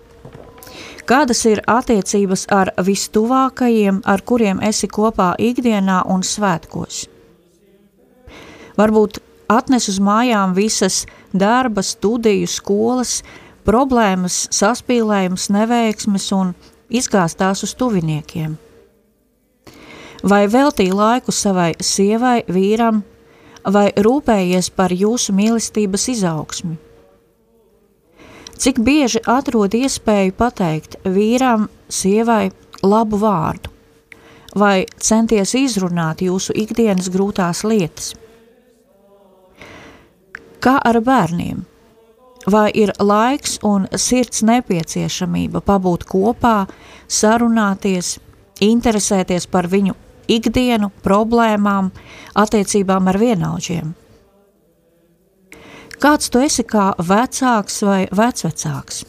Kādas 1.09 1.43
ir 1.51 1.61
attiecības 1.69 2.47
ar 2.55 2.71
vistuvākajiem, 2.81 4.01
ar 4.09 4.23
kuriem 4.25 4.63
esi 4.65 4.89
kopā 4.89 5.33
ikdienā 5.37 6.03
un 6.09 6.25
svētkos? 6.25 7.03
Varbūt 8.79 9.19
atnes 9.53 9.91
uz 9.93 9.99
mājām 10.01 10.55
visas 10.57 11.03
darba, 11.33 11.83
studiju, 11.85 12.49
skolas, 12.49 13.21
problēmas, 13.67 14.47
saspīlējums, 14.55 15.49
neveiksmes 15.55 16.29
un 16.37 16.53
izgāstās 16.93 17.65
uz 17.67 17.75
tuviniekiem. 17.79 18.57
Vai 20.23 20.45
veltīja 20.47 20.95
laiku 20.95 21.35
savai 21.35 21.73
sievai, 21.83 22.43
vīram, 22.47 23.03
vai 23.67 23.89
rūpējies 23.99 24.71
par 24.77 24.95
jūsu 24.95 25.35
mīlestības 25.35 26.09
izaugsmi? 26.15 26.77
Cik 28.63 28.79
bieži 28.87 29.19
atrod 29.27 29.75
iespēju 29.75 30.35
pateikt 30.39 31.01
vīram, 31.03 31.67
sievai 31.91 32.53
labu 32.87 33.19
vārdu, 33.19 33.73
vai 34.55 34.85
centies 35.03 35.57
izrunāt 35.59 36.23
jūsu 36.23 36.55
ikdienas 36.55 37.11
grūtās 37.11 37.65
lietas? 37.67 38.13
Kā 40.63 40.77
ar 40.79 41.01
bērniem? 41.03 41.65
Vai 42.51 42.71
ir 42.75 42.93
laiks 42.99 43.59
un 43.67 43.87
sirds 43.97 44.43
nepieciešamība 44.47 45.63
pabūt 45.65 46.07
kopā, 46.09 46.67
sarunāties, 47.09 48.17
interesēties 48.63 49.47
par 49.51 49.69
viņu 49.71 49.95
ikdienu, 50.33 50.91
problēmām, 51.05 51.91
attiecībām 52.39 53.09
ar 53.11 53.19
vienaudžiem. 53.21 53.95
Kāds 56.03 56.31
tu 56.35 56.43
esi 56.43 56.65
kā 56.67 56.91
vecāks 56.99 57.83
vai 57.87 58.01
vecvecāks? 58.11 59.05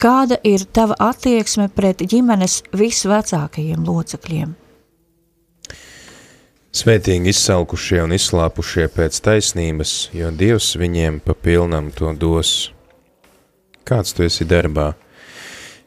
Kāda 0.00 0.38
ir 0.46 0.62
tava 0.72 0.94
attieksme 1.10 1.66
pret 1.74 2.00
ģimenes 2.08 2.62
visvecākajiem 2.72 3.82
locekļiem? 3.84 4.54
Svētīgi 6.70 7.32
izsalkušie 7.32 7.96
un 8.04 8.12
izslāpušie 8.14 8.84
pēc 8.94 9.16
taisnības, 9.26 9.92
jo 10.14 10.28
Dievs 10.30 10.76
viņiem 10.78 11.16
pa 11.24 11.34
pilnam 11.34 11.88
to 11.90 12.12
dos. 12.14 12.70
Kāds 13.82 14.14
tu 14.14 14.22
esi 14.22 14.44
darbā? 14.46 14.92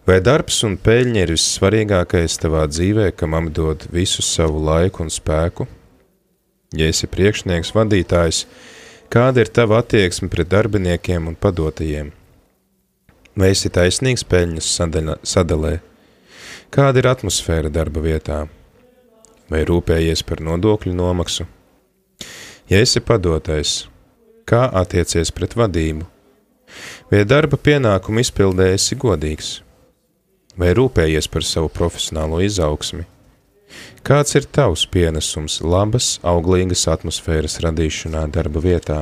Vai 0.03 0.17
darbs 0.19 0.57
un 0.67 0.73
peļņa 0.75 1.21
ir 1.23 1.31
vissvarīgākais 1.37 2.35
tavā 2.41 2.65
dzīvē, 2.67 3.13
kam 3.15 3.37
apdod 3.37 3.85
visu 3.95 4.25
savu 4.27 4.59
laiku 4.59 5.05
un 5.05 5.13
spēku? 5.13 5.69
Ja 6.75 6.89
esi 6.91 7.07
priekšnieks, 7.07 7.71
vadītājs, 7.77 8.41
kāda 9.07 9.45
ir 9.45 9.51
tava 9.55 9.79
attieksme 9.79 10.27
pret 10.27 10.49
darbiniekiem 10.51 11.29
un 11.31 11.37
padotajiem? 11.39 12.09
Vai 13.39 13.53
esi 13.55 13.71
taisnīgs 13.71 14.27
peļņas 14.27 14.67
sadalē? 15.31 15.77
Kāda 16.75 16.99
ir 16.99 17.09
atmosfēra 17.13 17.71
darba 17.71 18.03
vietā? 18.03 18.41
Vai 19.51 19.63
rūpējies 19.67 20.23
par 20.27 20.43
nodokļu 20.43 20.93
nomaksu? 20.95 21.47
Ja 22.69 22.79
esi 22.83 23.01
padotais, 23.03 23.83
kā 24.47 24.65
attiecies 24.81 25.33
pret 25.35 25.57
vadību? 25.59 26.07
Vai 27.11 27.23
darba 27.27 27.59
pienākumu 27.59 28.23
izpildē 28.23 28.71
esi 28.73 28.97
godīgs? 28.99 29.55
Vai 30.57 30.71
rūpējies 30.77 31.27
par 31.33 31.45
savu 31.45 31.69
profesionālo 31.73 32.39
izaugsmi? 32.45 33.05
Kāds 34.05 34.35
ir 34.37 34.45
tavs 34.45 34.83
pienesums 34.91 35.61
labas, 35.63 36.17
auglīgas 36.27 36.85
atmosfēras 36.91 37.59
radīšanā 37.63 38.25
darba 38.35 38.61
vietā? 38.63 38.99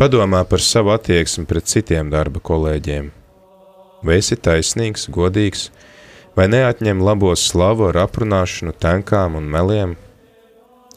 Padomā 0.00 0.42
par 0.48 0.62
savu 0.64 0.94
attieksmi 0.94 1.44
pret 1.48 1.68
citiem 1.68 2.10
darba 2.12 2.40
kolēģiem. 2.40 3.10
Vai 4.00 4.16
esi 4.20 4.36
taisnīgs, 4.36 5.06
godīgs, 5.12 5.68
vai 6.36 6.46
neatņem 6.50 7.02
labo 7.02 7.32
slavu 7.36 7.90
ar 7.90 8.02
aprunāšanu, 8.06 8.74
tenkām 8.78 9.36
un 9.40 9.48
meliem? 9.50 9.96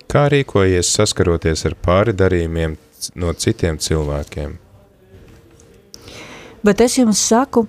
Kā 0.07 0.27
rīkojies 0.29 0.91
saskaroties 0.93 1.65
ar 1.65 1.75
pāri 1.79 2.13
darījumiem 2.13 2.75
no 3.15 3.33
citiem 3.33 3.79
cilvēkiem? 3.81 4.59
Bet 6.63 6.81
es 6.85 6.95
jums 6.99 7.19
saku, 7.19 7.65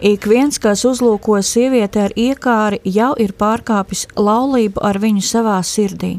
ik 0.00 0.28
viens, 0.30 0.60
kas 0.62 0.84
uzlūko 0.86 1.40
sievieti 1.42 1.98
ar 2.04 2.14
iekāri, 2.14 2.78
jau 2.84 3.14
ir 3.18 3.32
pārkāpis 3.34 4.06
laulību 4.14 4.84
ar 4.84 5.00
viņu 5.02 5.24
savā 5.24 5.58
sirdī. 5.66 6.18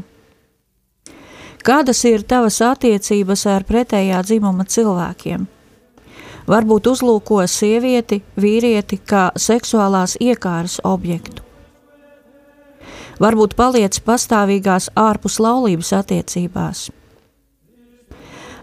Kādas 1.64 2.02
ir 2.08 2.24
tavas 2.24 2.60
attiecības 2.64 3.46
ar 3.52 3.64
pretējā 3.68 4.20
dzimuma 4.24 4.64
cilvēkiem? 4.64 5.46
Varbūt 6.48 6.86
uzlūko 6.90 7.42
sievieti, 7.46 8.22
vīrieti 8.40 8.98
kā 9.06 9.30
seksuālās 9.36 10.16
iekāras 10.20 10.80
objektu. 10.84 11.42
Varbūt 13.20 13.54
paliec 13.56 14.00
pastāvīgās 14.00 14.88
ārpus 14.96 15.36
laulības 15.40 15.92
attiecībās. 15.92 16.88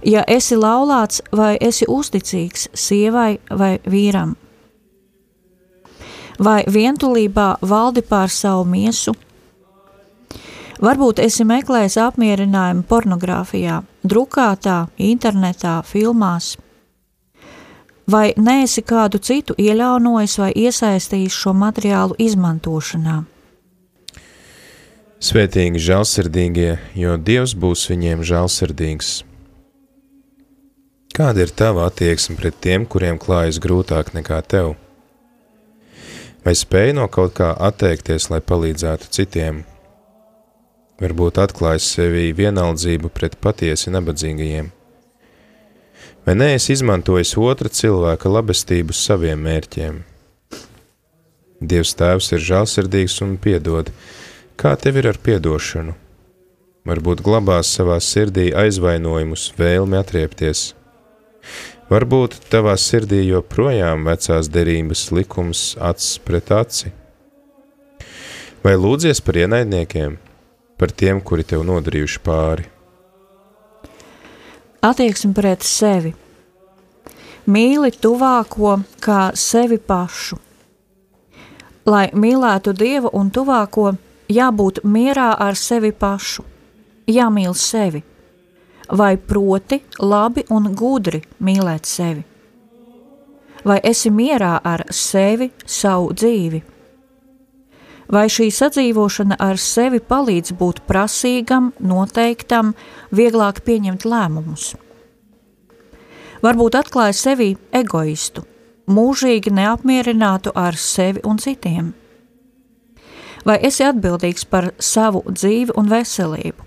Ja 0.06 0.24
esi 0.28 0.56
laulāts 0.58 1.22
vai 1.36 1.58
esi 1.62 1.86
uzticīgs 1.90 2.70
sievai 2.74 3.38
vai 3.50 3.78
vīram, 3.86 4.36
vai 6.40 6.64
vientulībā 6.70 7.58
valdi 7.62 8.02
pār 8.02 8.30
savu 8.34 8.66
miesu, 8.66 9.14
Varbūt 10.78 11.18
esi 11.24 11.42
meklējis 11.42 11.96
apmierinājumu 11.98 12.84
pornogrāfijā, 12.86 13.80
drukātā, 14.06 14.84
internetā, 15.02 15.80
filmās. 15.82 16.52
Vai 18.08 18.32
neesi 18.40 18.84
kādu 18.88 19.20
citu 19.20 19.56
ieļaunojis 19.60 20.38
vai 20.40 20.52
iesaistījis 20.56 21.36
šo 21.36 21.52
materiālu 21.58 22.16
izmantošanā? 22.24 23.18
Svētīgi 25.28 25.82
žēlsirdīgie, 25.82 26.72
jo 26.96 27.18
Dievs 27.18 27.56
būs 27.58 27.88
viņiem 27.92 28.24
žēlsirdīgs. 28.28 29.14
Kāda 31.18 31.48
ir 31.48 31.52
tava 31.52 31.88
attieksme 31.90 32.38
pret 32.38 32.60
tiem, 32.62 32.86
kuriem 32.86 33.18
klājas 33.20 33.58
grūtāk 33.60 34.14
nekā 34.16 34.44
tev? 34.46 34.76
Vai 36.46 36.54
spēj 36.56 36.94
no 36.96 37.10
kaut 37.12 37.34
kā 37.42 37.50
atteikties, 37.70 38.30
lai 38.32 38.40
palīdzētu 38.46 39.10
citiem? 39.12 39.66
varbūt 41.02 41.38
atklājis 41.42 41.92
sevī 41.98 42.32
vienaldzību 42.38 43.12
pret 43.14 43.38
patiesi 43.42 43.94
nabadzīgajiem. 43.94 44.72
Vai 46.28 46.36
neesi 46.36 46.74
izmantojis 46.76 47.32
otra 47.40 47.72
cilvēka 47.72 48.28
labestību 48.28 48.92
saviem 48.92 49.40
mērķiem? 49.48 50.02
Dievs 51.64 51.96
Tēvs 51.98 52.28
ir 52.36 52.44
žēlsirdīgs 52.50 53.16
un 53.24 53.38
piedod. 53.40 53.94
Kā 54.60 54.76
tev 54.76 55.00
ir 55.00 55.08
ar 55.14 55.22
piedošanu? 55.24 55.96
Varbūt 56.88 57.24
glabās 57.24 57.72
savā 57.80 57.98
sirdī 58.04 58.50
aizvainojumus, 58.52 59.54
vēlmi 59.58 59.98
atriepties. 60.02 60.74
Varbūt 61.88 62.38
tavā 62.52 62.76
sirdī 62.76 63.24
joprojām 63.24 64.06
vecās 64.12 64.52
derības 64.52 65.08
likums 65.16 65.66
acis 65.80 66.20
pret 66.28 66.52
aci. 66.52 66.94
Vai 68.68 68.76
lūdzies 68.76 69.24
par 69.24 69.40
ienaidniekiem? 69.40 70.20
par 70.78 70.94
tiem, 70.94 71.20
kuri 71.26 71.44
tev 71.44 71.66
nodarījuši 71.66 72.22
pāri? 72.24 72.68
Attieksme 74.88 75.34
pret 75.36 75.66
sevi. 75.68 76.14
Mīli 77.52 77.90
tuvāko 78.00 78.78
kā 79.04 79.32
sevi 79.36 79.82
pašu. 79.84 80.38
Lai 81.92 82.06
mīlētu 82.16 82.72
Dievu 82.78 83.12
un 83.20 83.32
tuvāko, 83.36 83.90
jābūt 84.32 84.80
mierā 84.88 85.34
ar 85.44 85.60
sevi 85.60 85.92
pašu, 85.92 86.46
jāmīl 87.12 87.56
sevi, 87.56 88.04
vai 89.02 89.18
proti 89.18 89.82
labi 90.00 90.46
un 90.56 90.72
gudri 90.72 91.20
mīlēt 91.44 91.88
sevi. 91.88 92.24
Vai 93.68 93.82
esi 93.84 94.14
mierā 94.14 94.54
ar 94.64 94.86
sevi, 94.92 95.52
savu 95.66 96.14
dzīvi? 96.16 96.64
Vai 98.12 98.28
šī 98.32 98.48
sadzīvošana 98.54 99.38
ar 99.40 99.60
sevi 99.60 100.00
palīdz 100.00 100.56
būt 100.60 100.84
prasīgam, 100.88 101.72
noteiktam, 101.80 102.74
vieglāk 103.12 103.64
pieņemt 103.68 104.06
lēmumus. 104.08 104.76
Varbūt 106.44 106.78
atklāja 106.80 107.16
sevi 107.18 107.56
egoistu, 107.76 108.46
mūžīgi 108.88 109.52
neapmierinātu 109.58 110.54
ar 110.56 110.78
sevi 110.80 111.24
un 111.26 111.42
citiem. 111.42 111.92
Vai 113.48 113.58
esi 113.64 113.84
atbildīgs 113.88 114.46
par 114.46 114.72
savu 114.80 115.24
dzīvi 115.28 115.76
un 115.80 115.90
veselību? 115.92 116.66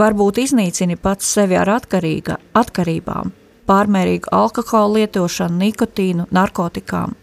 Varbūt 0.00 0.38
iznīcini 0.38 0.96
pats 1.00 1.26
sevi 1.34 1.56
ar 1.58 1.68
atkarīga, 1.72 2.36
atkarībām, 2.54 3.32
pārmērīgu 3.66 4.30
alkohola 4.34 5.00
lietošanu, 5.00 5.58
nikotīnu, 5.64 6.28
narkotikām– 6.30 7.16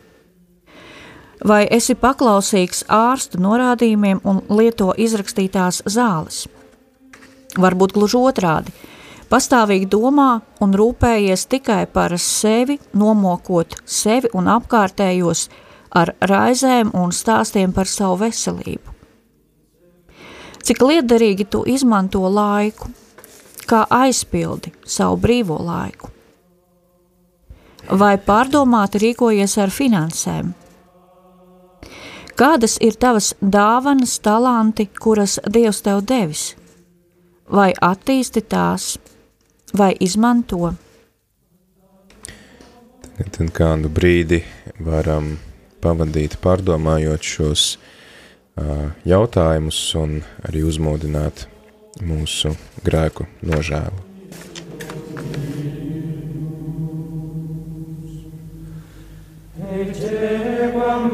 Vai 1.46 1.68
esi 1.70 1.94
paklausīgs 1.94 2.88
ārstu 2.90 3.38
norādījumiem 3.42 4.24
un 4.26 4.42
lieto 4.50 4.94
izrakstītās 4.98 5.84
zāles? 5.86 6.48
Varbūt 7.58 7.94
gluži 7.94 8.18
otrādi. 8.18 8.74
Pastāvīgi 9.30 9.90
domā 9.92 10.40
un 10.64 10.74
rūpējies 10.74 11.46
tikai 11.52 11.86
par 11.94 12.16
sevi, 12.18 12.80
nomokot 12.96 13.76
sevi 13.86 14.32
un 14.34 14.48
apkārtējos 14.50 15.48
ar 15.92 16.14
raizēm 16.22 16.94
un 16.96 17.12
stāstiem 17.12 17.74
par 17.76 17.90
savu 17.92 18.22
veselību. 18.24 18.94
Cik 20.64 20.82
liederīgi 20.84 21.46
tu 21.52 21.64
izmanto 21.70 22.24
laiku, 22.28 22.90
kā 23.68 23.86
aizpildi 23.92 24.74
savu 24.84 25.20
brīvo 25.22 25.60
laiku? 25.64 26.10
Vai 27.88 28.18
pārdomāti 28.20 29.00
rīkojies 29.06 29.54
ar 29.64 29.72
finansēm? 29.72 30.56
Kādas 32.38 32.76
ir 32.86 32.94
tavas 33.02 33.32
dāvanas, 33.42 34.20
talanti, 34.22 34.86
kuras 34.86 35.40
Dievs 35.50 35.80
tev 35.82 36.04
devis? 36.06 36.52
Vai 37.50 37.72
attīsti 37.74 38.44
tās, 38.46 39.00
vai 39.74 39.96
izmanto? 40.06 40.70
Tad 43.18 43.40
kādu 43.58 43.90
brīdi 43.90 44.44
varam 44.78 45.32
pavadīt 45.82 46.38
pārdomājot 46.44 47.26
šos 47.26 47.64
uh, 47.74 48.94
jautājumus 49.02 49.80
un 49.98 50.20
arī 50.46 50.62
uzmodināt 50.70 51.48
mūsu 52.06 52.54
grēku 52.86 53.26
nožēlu. 53.42 54.06
Ecce 59.78 60.72
quam 60.74 61.10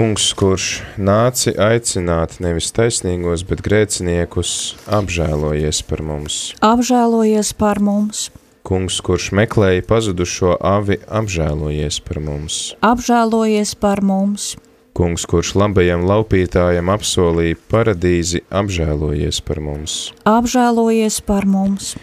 Kungs, 0.00 0.30
kurš 0.32 0.66
nāci 0.96 1.52
aicināt 1.60 2.38
nevis 2.40 2.70
taisnīgos, 2.72 3.42
bet 3.44 3.60
grēciniekus, 3.66 4.52
apžēlojies 4.88 5.82
par 5.84 6.00
mums. 6.00 6.38
Apžēlojies 6.64 7.50
par 7.60 7.82
mums. 7.84 8.30
Kungs, 8.70 9.00
kurš 9.02 9.32
meklēja 9.34 9.82
pazudušo 9.82 10.52
avi, 10.62 10.94
apžēlojies 11.10 11.96
par 12.06 12.20
mums. 12.22 12.58
Apžēlojies 12.86 13.72
par 13.82 13.98
mums. 14.06 14.52
Kungs, 14.94 15.24
kurš 15.26 15.56
labajam 15.58 16.04
laupītājam 16.06 16.92
apsolīja 16.94 17.58
paradīzi, 17.72 18.44
apžēlojies 18.46 19.40
par 19.42 19.58
mums. 19.66 19.96
Apžēlojies 20.22 21.18
par 21.26 21.48
mums. 21.50 21.96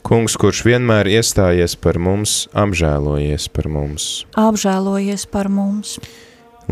Kungs, 0.00 0.38
kurš 0.40 0.64
vienmēr 0.70 1.12
iestājies 1.12 1.76
par 1.76 2.00
mums, 2.00 2.46
apžēlojies 2.56 3.50
par 3.52 3.68
mums. 3.76 4.08
Apžēlojies 4.32 5.28
par 5.28 5.52
mums. 5.52 5.98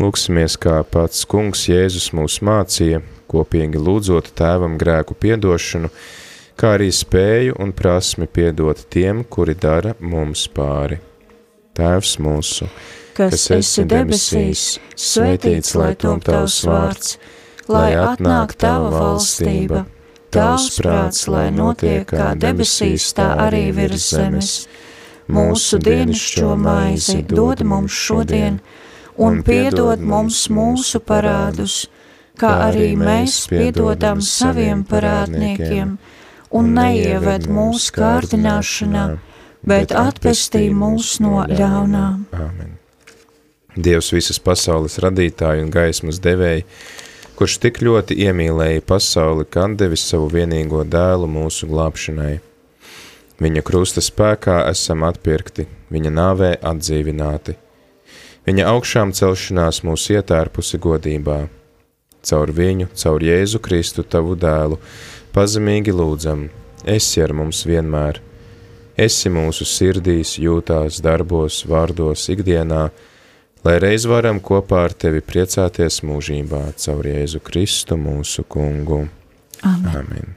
Lūksimies, 0.01 0.57
kā 0.57 0.81
pats 0.81 1.29
kungs 1.29 1.67
Jēzus 1.69 2.09
mūs 2.17 2.41
mācīja, 2.41 3.05
kopīgi 3.29 3.77
lūdzot 3.77 4.33
tēvam 4.33 4.81
grēku 4.81 5.13
piedošanu, 5.13 5.93
kā 6.59 6.75
arī 6.77 6.89
spēju 6.93 7.57
un 7.63 7.73
prasmi 7.75 8.27
piedot 8.27 8.85
tiem, 8.93 9.23
kuri 9.23 9.55
dara 9.55 9.95
mums 9.99 10.45
pāri. 10.53 10.99
Tēvs 11.73 12.17
mūsu, 12.21 12.67
kas, 13.17 13.33
kas 13.33 13.47
esi 13.57 13.85
debesīs, 13.89 14.65
svētīts 14.93 15.73
lai 15.79 15.93
tom 15.97 16.21
tavs 16.21 16.59
vārds, 16.69 17.17
lai 17.71 17.93
atnāk 17.97 18.53
tava 18.61 18.91
valstība, 18.93 19.85
tavs 20.33 20.77
prāts, 20.77 21.25
lai 21.31 21.47
notiek 21.53 22.05
kā 22.09 22.33
debesīs, 22.37 23.09
tā 23.17 23.31
arī 23.47 23.67
virs 23.75 24.11
zemes. 24.13 24.53
Mūsu 25.33 25.79
dienascho 25.79 26.53
maizi 26.59 27.21
dod 27.23 27.63
mums 27.65 27.95
šodien, 27.95 28.59
un 29.17 29.39
piedod 29.45 30.01
mums 30.03 30.45
mūsu 30.51 30.99
parādus, 30.99 31.85
kā 32.37 32.51
arī 32.67 32.91
mēs 32.99 33.45
piedodam 33.49 34.21
saviem 34.21 34.83
parādniekiem, 34.89 35.95
un 36.53 36.73
neieved 36.77 37.49
mūsu 37.51 37.95
kārdināšanā, 37.97 39.07
bet 39.67 39.93
atpestī 39.97 40.67
mūs 40.73 41.17
no 41.23 41.43
ļaunā. 41.49 42.07
Amen. 42.37 42.77
Dievs 43.73 44.11
visas 44.13 44.37
pasaules 44.37 44.99
radītāji 45.01 45.63
un 45.65 45.71
gaismas 45.73 46.19
devēji, 46.21 46.67
kurš 47.39 47.57
tik 47.63 47.81
ļoti 47.81 48.19
iemīlēja 48.27 48.83
pasauli, 48.85 49.47
ka 49.49 49.65
devis 49.73 50.05
savu 50.05 50.29
vienīgo 50.29 50.83
dēlu 50.85 51.29
mūsu 51.29 51.69
glābšanai. 51.71 52.35
Viņa 53.41 53.63
krusta 53.65 54.03
spēkā 54.05 54.59
esam 54.69 55.01
atpirkti, 55.07 55.65
viņa 55.91 56.11
nāvē 56.13 56.51
atdzīvināti. 56.61 57.57
Viņa 58.45 58.67
augšām 58.69 59.13
celšanās 59.15 59.81
mūs 59.87 60.05
ietērpusi 60.13 60.77
godībā. 60.83 61.39
Caur 62.23 62.53
viņu, 62.55 62.91
caur 62.95 63.23
Jēzu 63.25 63.59
Kristu, 63.63 64.03
tavu 64.03 64.37
dēlu, 64.39 64.77
pazemīgi 65.33 65.93
lūdzam, 65.95 66.47
esi 66.85 67.23
ar 67.23 67.33
mums 67.35 67.63
vienmēr, 67.67 68.19
esi 68.99 69.31
mūsu 69.33 69.65
sirdīs, 69.67 70.37
jūtās, 70.41 71.01
darbos, 71.03 71.63
vārdos, 71.69 72.27
ikdienā, 72.33 72.83
lai 73.65 73.75
reiz 73.81 74.05
varam 74.09 74.41
kopā 74.43 74.83
ar 74.89 74.93
tevi 74.93 75.23
priecāties 75.25 76.01
mūžībā 76.05 76.65
caur 76.85 77.09
Jēzu 77.09 77.41
Kristu 77.43 77.97
mūsu 77.97 78.45
kungu. 78.45 79.05
Amen. 79.63 79.97
Amen. 79.97 80.35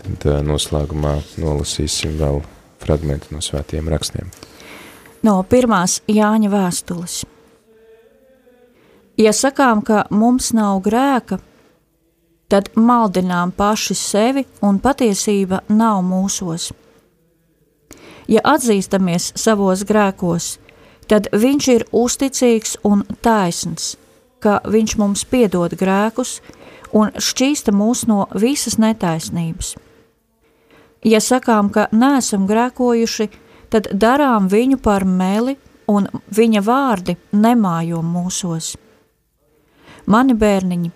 Tad 0.00 0.28
uh, 0.28 0.38
noslēgumā 0.44 1.18
nolasīsim 1.40 2.16
vēl 2.20 2.40
fragmentu 2.80 3.34
no 3.34 3.42
svētiem 3.44 3.88
rakstiem. 3.92 4.30
No 5.26 5.36
pirmās 5.44 5.98
Jāņa 6.08 6.48
vēstules. 6.52 7.20
Ja 9.20 9.34
sakām, 9.36 9.82
ka 9.84 10.06
mums 10.16 10.54
nav 10.56 10.78
grēka, 10.86 11.36
tad 12.50 12.70
maldinām 12.74 13.52
paši 13.56 13.94
sevi 13.94 14.44
un 14.66 14.80
patiesība 14.82 15.62
nav 15.68 16.02
mūsos. 16.04 16.70
Ja 18.30 18.42
atzīstamies 18.46 19.32
savos 19.38 19.84
grēkos, 19.86 20.56
tad 21.10 21.30
viņš 21.32 21.68
ir 21.74 21.86
uzticīgs 21.90 22.76
un 22.86 23.04
taisns, 23.22 23.96
ka 24.42 24.60
viņš 24.66 24.96
mums 24.98 25.24
piedod 25.26 25.74
grēkus 25.78 26.38
un 26.94 27.10
šķīsta 27.14 27.74
mūs 27.74 28.06
no 28.10 28.26
visas 28.34 28.78
netaisnības. 28.82 29.74
Ja 31.06 31.20
sakām, 31.24 31.70
ka 31.72 31.88
neesam 31.92 32.46
grēkojuši, 32.50 33.30
tad 33.72 33.88
darām 33.94 34.50
viņu 34.52 34.78
par 34.82 35.06
meli 35.06 35.56
un 35.88 36.06
viņa 36.36 36.62
vārdi 36.66 37.16
nemājo 37.32 38.02
mūsos. 38.04 38.74
Mani 40.10 40.34
bērniņi, 40.34 40.90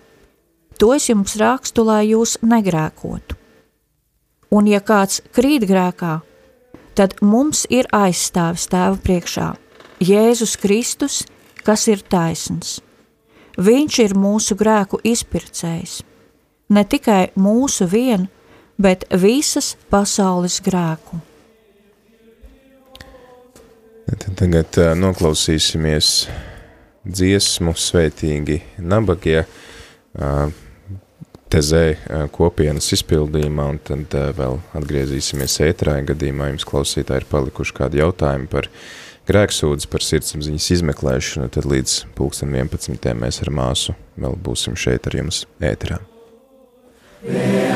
to 0.79 0.93
es 0.95 1.09
jums 1.09 1.35
rakstu, 1.39 1.85
lai 1.87 2.05
jūs 2.11 2.37
negrēkotu. 2.43 3.37
Un 4.55 4.67
ja 4.69 4.79
kāds 4.79 5.21
krīt 5.35 5.65
grēkā, 5.67 6.19
tad 6.95 7.17
mums 7.21 7.65
ir 7.69 7.89
aizstāvis 7.95 8.69
tēva 8.71 8.97
priekšā 9.03 9.51
Jēzus 10.03 10.55
Kristus, 10.59 11.23
kas 11.65 11.87
ir 11.91 12.03
taisns. 12.03 12.79
Viņš 13.55 13.99
ir 14.03 14.15
mūsu 14.19 14.57
grēku 14.59 14.99
izpircējs, 15.03 16.01
ne 16.75 16.83
tikai 16.83 17.29
mūsu 17.39 17.87
vienu, 17.87 18.27
bet 18.77 19.07
visas 19.15 19.75
pasaules 19.89 20.59
grēku. 20.63 21.21
Tagad 24.35 24.77
noklausīsimies 24.99 26.09
dziesmu 27.07 27.73
svētīgi 27.79 28.59
nabagie 28.83 29.39
uh, 29.45 30.51
tezē 31.55 31.83
uh, 31.95 32.25
kopienas 32.35 32.91
izpildījumā, 32.97 33.69
un 33.73 33.79
tad 33.87 34.15
uh, 34.17 34.29
vēl 34.35 34.59
atgriezīsimies 34.77 35.57
ētrā, 35.69 35.97
gadījumā 36.11 36.51
jums 36.51 36.67
klausītāji 36.67 37.23
ir 37.23 37.27
palikuši 37.31 37.77
kādi 37.79 38.01
jautājumi 38.03 38.49
par 38.51 38.69
grēksūdzi, 39.29 39.89
par 39.91 40.05
sirdsapziņas 40.05 40.67
izmeklēšanu, 40.77 41.49
tad 41.55 41.69
līdz 41.69 42.01
pulksten 42.17 42.53
11. 42.53 43.15
mēs 43.21 43.41
ar 43.45 43.53
māsu 43.55 43.95
vēl 44.19 44.37
būsim 44.45 44.77
šeit 44.79 45.07
ar 45.09 45.19
jums 45.23 45.45
ētrā. 45.63 46.01
Beati. 47.25 47.75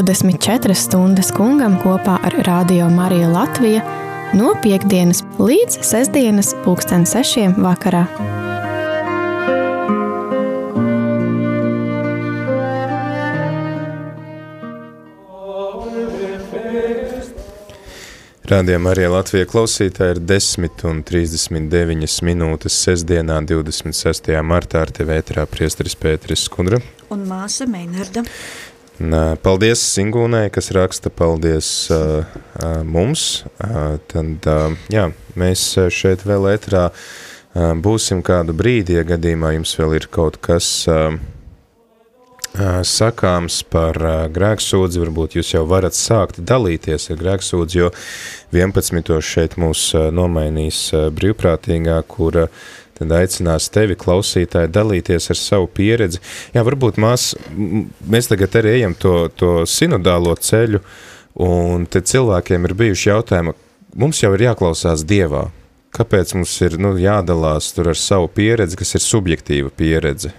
24 0.00 0.72
stundas 0.74 1.28
kungam 1.36 1.74
kopā 1.82 2.14
ar 2.24 2.36
Radio 2.46 2.86
Mariju 2.88 3.28
Latviju 3.34 3.82
no 4.38 4.54
piekdienas 4.64 5.20
līdz 5.36 5.82
sestdienas 5.84 6.54
pulksten 6.64 7.04
sešiem 7.08 7.58
vakarā. 7.60 8.06
Rādījumā 18.48 18.90
arī 18.92 19.06
Latvijas 19.12 19.48
klausītāji 19.52 20.16
ir 20.16 20.18
10 20.28 20.82
un 20.88 21.04
39 21.08 22.18
minūtes 22.26 22.80
sestdienā, 22.88 23.38
26. 23.48 24.32
martā 24.44 24.82
ar 24.86 24.92
tevi 24.92 25.20
ētrā 25.20 25.44
priesteris 25.48 25.96
Pēteris 25.96 26.48
Skudra. 26.48 26.80
Un 27.12 27.24
māsa 27.28 27.68
Meinarda. 27.68 28.24
Paldies 29.42 29.82
Singūnai, 29.94 30.46
kas 30.54 30.70
raksta 30.74 31.10
paldies 31.10 31.90
uh, 31.90 32.22
uh, 32.22 32.82
mums. 32.86 33.44
Uh, 33.58 33.98
tad, 34.10 34.46
uh, 34.46 34.76
jā, 34.92 35.08
mēs 35.38 35.64
šeit 35.90 36.22
vēl 36.28 36.50
ētrā 36.52 36.88
uh, 36.92 37.72
būsim 37.82 38.22
kādu 38.22 38.54
brīdi, 38.56 38.98
ja 38.98 39.06
gadījumā 39.08 39.56
jums 39.56 39.74
vēl 39.78 39.96
ir 39.98 40.08
kaut 40.12 40.38
kas 40.44 40.68
uh, 40.90 41.16
sakāms 42.84 43.62
par 43.72 43.96
grēksūdzi, 44.28 45.00
varbūt 45.00 45.38
jūs 45.38 45.54
jau 45.54 45.64
varat 45.64 45.96
sākt 45.96 46.42
dalīties 46.44 47.08
ar 47.10 47.16
grēksūdzi, 47.16 47.78
jo 47.80 47.88
11. 48.52 49.14
šeit 49.24 49.56
mūs 49.56 49.86
nomainīs 50.12 50.90
brīvprātīgā, 51.16 51.96
kura 52.04 52.50
tad 52.98 53.14
aicinās 53.16 53.70
tevi 53.72 53.96
klausītāji 53.98 54.70
dalīties 54.72 55.30
ar 55.32 55.38
savu 55.38 55.68
pieredzi. 55.72 56.20
Jā, 56.54 56.64
varbūt 56.66 57.00
mās, 57.02 57.32
mēs 57.56 58.30
tagad 58.30 58.60
arī 58.60 58.76
ejam 58.80 58.94
to, 58.98 59.16
to 59.36 59.52
sinodālo 59.68 60.34
ceļu, 60.36 60.82
un 61.42 61.88
te 61.90 62.04
cilvēkiem 62.04 62.68
ir 62.68 62.76
bijuši 62.84 63.10
jautājumi, 63.10 63.56
mums 63.98 64.22
jau 64.22 64.32
ir 64.36 64.46
jāklausās 64.48 65.04
Dievā, 65.08 65.48
kāpēc 65.96 66.36
mums 66.36 66.54
ir 66.64 66.78
nu, 66.80 66.94
jādalās 67.00 67.72
tur 67.76 67.92
ar 67.92 67.98
savu 67.98 68.30
pieredzi, 68.32 68.78
kas 68.80 68.96
ir 68.98 69.04
subjektīva 69.04 69.72
pieredze? 69.76 70.32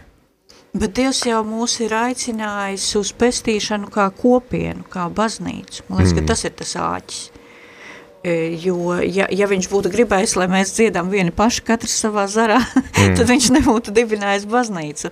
Bet 0.74 0.96
Dievs 0.98 1.20
jau 1.28 1.44
mūs 1.46 1.76
ir 1.86 1.94
aicinājis 1.94 2.88
uz 2.98 3.12
pestīšanu 3.14 3.92
kā 3.94 4.08
kopienu, 4.18 4.82
kā 4.90 5.06
baznīcu. 5.06 5.84
Man 5.86 6.02
liekas, 6.02 6.16
mm. 6.16 6.18
ka 6.18 6.32
tas 6.32 6.46
ir 6.48 6.56
tas 6.58 6.74
āķis. 6.82 7.20
Jo, 8.24 8.94
ja, 9.04 9.26
ja 9.28 9.48
viņš 9.52 9.68
būtu 9.68 9.90
gribējis, 9.92 10.38
lai 10.40 10.46
mēs 10.48 10.72
dziedam 10.78 11.10
vieni 11.12 11.34
paši, 11.36 11.64
katrs 11.68 11.98
savā 12.06 12.24
zarā, 12.32 12.62
mm. 12.80 13.18
tad 13.20 13.28
viņš 13.28 13.50
nebūtu 13.58 13.92
dibinājis 13.96 14.46
baznīcu. 14.48 15.12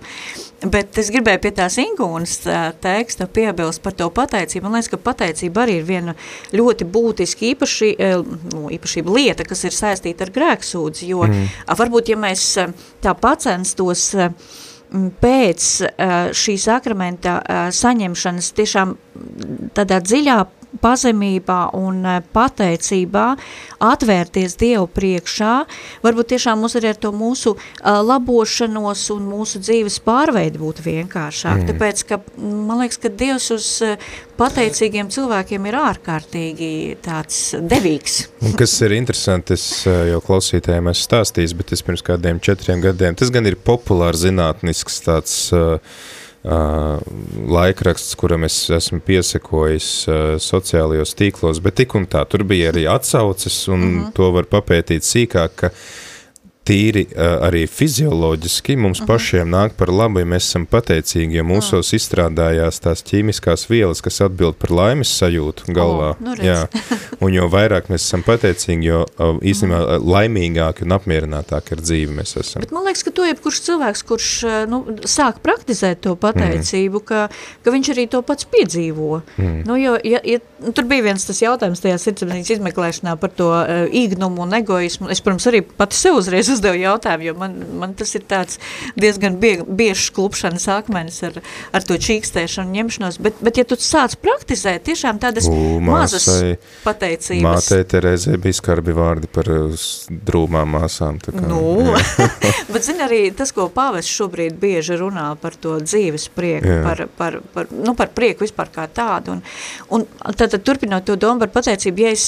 Bet 0.72 0.96
es 1.02 1.10
gribēju 1.12 1.42
pie 1.42 1.52
tās 1.58 1.76
Ingūnas 1.82 2.38
teksta 2.80 3.26
piebilst 3.28 3.82
par 3.84 3.96
to 3.98 4.08
pateicību. 4.14 4.64
Man 4.64 4.78
liekas, 4.78 4.88
ka 4.94 5.00
pateicība 5.02 5.66
arī 5.66 5.80
ir 5.80 5.86
viena 5.88 6.16
ļoti 6.56 6.88
būtiska 6.88 7.50
īpaši, 7.50 7.92
nu, 8.54 8.64
īpašība 8.78 9.16
lieta, 9.18 9.44
kas 9.48 9.66
ir 9.68 9.76
saistīta 9.76 10.24
ar 10.24 10.32
grēksūdzi, 10.32 11.12
jo 11.12 11.26
mm. 11.28 11.52
varbūt, 11.82 12.14
ja 12.14 12.20
mēs 12.22 12.46
tā 13.04 13.16
pacenstos 13.18 13.82
tos 13.82 14.14
pēc 15.22 15.68
šī 16.36 16.56
sakramenta 16.60 17.38
saņemšanas 17.72 18.50
tiešām 18.58 18.96
tādā 19.76 20.00
dziļā 20.04 20.38
pazemībā 20.80 21.60
un 21.76 22.00
pateicībā 22.32 23.26
atvērties 23.82 24.56
Dievu 24.60 24.86
priekšā, 24.94 25.52
varbūt 26.04 26.32
tiešām 26.34 26.62
mums 26.62 26.76
arī 26.78 26.92
ar 26.92 27.00
to 27.02 27.12
mūsu 27.16 27.54
labošanos 27.82 29.04
un 29.14 29.28
mūsu 29.32 29.62
dzīves 29.62 29.98
pārveidu 30.06 30.62
būtu 30.62 30.86
vienkāršāk, 30.86 31.62
mm. 31.62 31.70
tāpēc, 31.72 32.04
ka 32.08 32.20
man 32.38 32.82
liekas, 32.84 33.00
ka 33.02 33.12
Dievs 33.12 33.50
uz 33.54 33.68
pateicīgiem 34.40 35.10
cilvēkiem 35.12 35.68
ir 35.68 35.78
ārkārtīgi 35.78 36.70
tāds 37.04 37.38
devīgs. 37.68 38.22
Un 38.42 38.56
kas 38.58 38.74
ir 38.84 38.96
interesanti, 38.96 39.56
es 39.58 39.84
eh, 39.86 40.08
jau 40.12 40.22
klausītājiem 40.24 40.90
esmu 40.92 41.08
stāstījis, 41.08 41.54
bet 41.58 41.76
es 41.76 41.84
pirms 41.86 42.04
kādiem 42.06 42.40
četriem 42.42 42.82
gadiem, 42.84 43.18
tas 43.18 43.30
gan 43.34 43.46
ir 43.48 43.58
populārs 43.60 44.24
zinātnisks 44.24 45.02
tāds 45.06 45.36
uh, 45.54 45.78
laikraksts, 46.42 48.16
kuram 48.18 48.44
es 48.48 48.56
esmu 48.74 48.98
piesekojis 49.06 49.90
uh, 50.08 50.14
sociālajos 50.42 51.14
tīklos, 51.14 51.60
bet 51.62 51.76
tik 51.78 51.94
un 51.94 52.08
tā, 52.10 52.24
tur 52.26 52.42
bija 52.42 52.72
arī 52.72 52.88
atsauces, 52.90 53.68
un 53.68 53.80
mm 53.80 53.98
-hmm. 53.98 54.12
to 54.16 54.30
var 54.34 54.50
papētīt 54.50 55.06
sīkāk, 55.06 55.54
ka 55.54 55.66
uh, 55.66 55.84
tīri 56.66 57.06
arī 57.16 57.64
fizioloģiski 57.70 58.76
mums 58.78 59.00
uh 59.00 59.04
mhm. 59.04 59.10
pašiem 59.12 59.50
nāk 59.50 59.76
par 59.78 59.90
labu, 59.92 60.22
ja 60.22 60.28
mēs 60.28 60.48
esam 60.48 60.66
pateicīgi, 60.70 61.38
jo 61.40 61.46
mūsos 61.48 61.90
uh. 61.90 61.96
izstrādājās 61.98 62.80
tās 62.84 63.02
ķīmiskās 63.08 63.66
vielas, 63.70 64.02
kas 64.04 64.20
atbild 64.26 64.58
par 64.60 64.74
laimes 64.74 65.10
sajūtu 65.18 65.72
galvā. 65.74 66.12
Oh, 66.14 66.22
nu 66.22 66.36
Jā. 66.42 66.64
Un 67.22 67.34
jo 67.34 67.46
vairāk 67.50 67.86
mēs 67.92 68.02
esam 68.02 68.24
pateicīgi, 68.26 68.88
jo 68.88 69.02
īstenībā 69.18 69.78
mhm. 69.78 70.08
laimīgāki 70.10 70.86
un 70.86 70.96
apmierinātāki 70.96 71.76
ar 71.76 71.82
dzīvi 71.84 72.16
mēs 72.18 72.34
esam. 72.40 72.64
Bet 72.64 72.74
man 72.74 72.86
liekas, 72.88 73.04
ka 73.06 73.14
to 73.14 73.26
jebkurš 73.28 73.60
cilvēks, 73.68 74.04
kurš 74.08 74.30
nu, 74.70 74.80
sāk 75.08 75.42
praktizēt 75.44 76.02
to 76.06 76.14
pateicību, 76.18 77.00
mm. 77.00 77.06
ka, 77.06 77.26
ka 77.64 77.74
viņš 77.74 77.92
arī 77.94 78.06
to 78.12 78.22
pats 78.26 78.48
piedzīvo. 78.50 79.20
Mm. 79.36 79.60
Nu, 79.68 79.76
jo, 79.80 79.94
ja, 80.06 80.20
ja, 80.26 80.40
tur 80.74 80.88
bija 80.90 81.06
viens 81.08 81.26
tas 81.28 81.42
jautājums 81.42 81.82
tajā 81.82 81.98
sirdsapziņas 82.02 82.52
izmeklēšanā 82.56 83.16
par 83.20 83.32
to 83.38 83.50
uh, 83.54 83.84
īgnumu 83.88 84.44
un 84.46 84.56
egoismu. 84.58 85.10
Es, 85.12 85.22
protams, 85.24 85.46
arī 85.50 85.62
pati 85.62 85.98
sev 85.98 86.18
uzreiz 86.20 86.51
uzdevu 86.54 86.80
jautājumu, 86.80 87.26
jo 87.28 87.34
man, 87.40 87.56
man 87.80 87.94
tas 87.98 88.14
ir 88.18 88.26
tāds 88.28 88.58
diezgan 88.98 89.38
bie, 89.42 89.54
biežs 89.66 90.10
klupšanas 90.14 90.68
akmenis 90.72 91.22
ar, 91.28 91.38
ar 91.74 91.86
to 91.86 91.98
čīkstēšanu 92.00 92.76
ņemšanos, 92.76 93.18
bet, 93.22 93.40
bet 93.44 93.60
ja 93.60 93.66
tu 93.68 93.78
sāc 93.80 94.16
praktizēt, 94.22 94.84
tiešām 94.88 95.20
tādas 95.22 95.48
U, 95.50 95.80
mazas 95.84 96.28
māsai, 96.28 96.52
pateicības. 96.84 97.44
Mātei 97.46 97.86
Terezē 97.88 98.36
bija 98.42 98.58
skarbi 98.58 98.94
vārdi 98.96 99.30
par 99.32 99.48
drūmām 100.08 100.76
māsām. 100.76 101.20
Tā 101.22 101.34
kā, 101.34 101.44
nu, 101.48 101.96
bet 102.72 102.86
zini 102.86 103.04
arī 103.06 103.22
tas, 103.36 103.52
ko 103.54 103.68
pāvests 103.72 104.12
šobrīd 104.12 104.56
bieži 104.60 104.98
runā 105.00 105.32
par 105.42 105.56
to 105.60 105.78
dzīves 105.82 106.28
prieku, 106.36 106.78
par, 106.86 107.04
par, 107.18 107.40
par, 107.54 107.70
nu, 107.72 107.96
par 107.98 108.12
prieku 108.14 108.46
vispār 108.46 108.72
kā 108.74 108.88
tādu. 108.92 109.36
Un, 109.36 109.44
un 109.92 110.06
tad, 110.36 110.50
tad 110.52 110.62
turpinot 110.66 111.06
to 111.08 111.16
domu 111.20 111.44
par 111.44 111.52
pateicību, 111.60 112.06
ja 112.06 112.14
es 112.16 112.26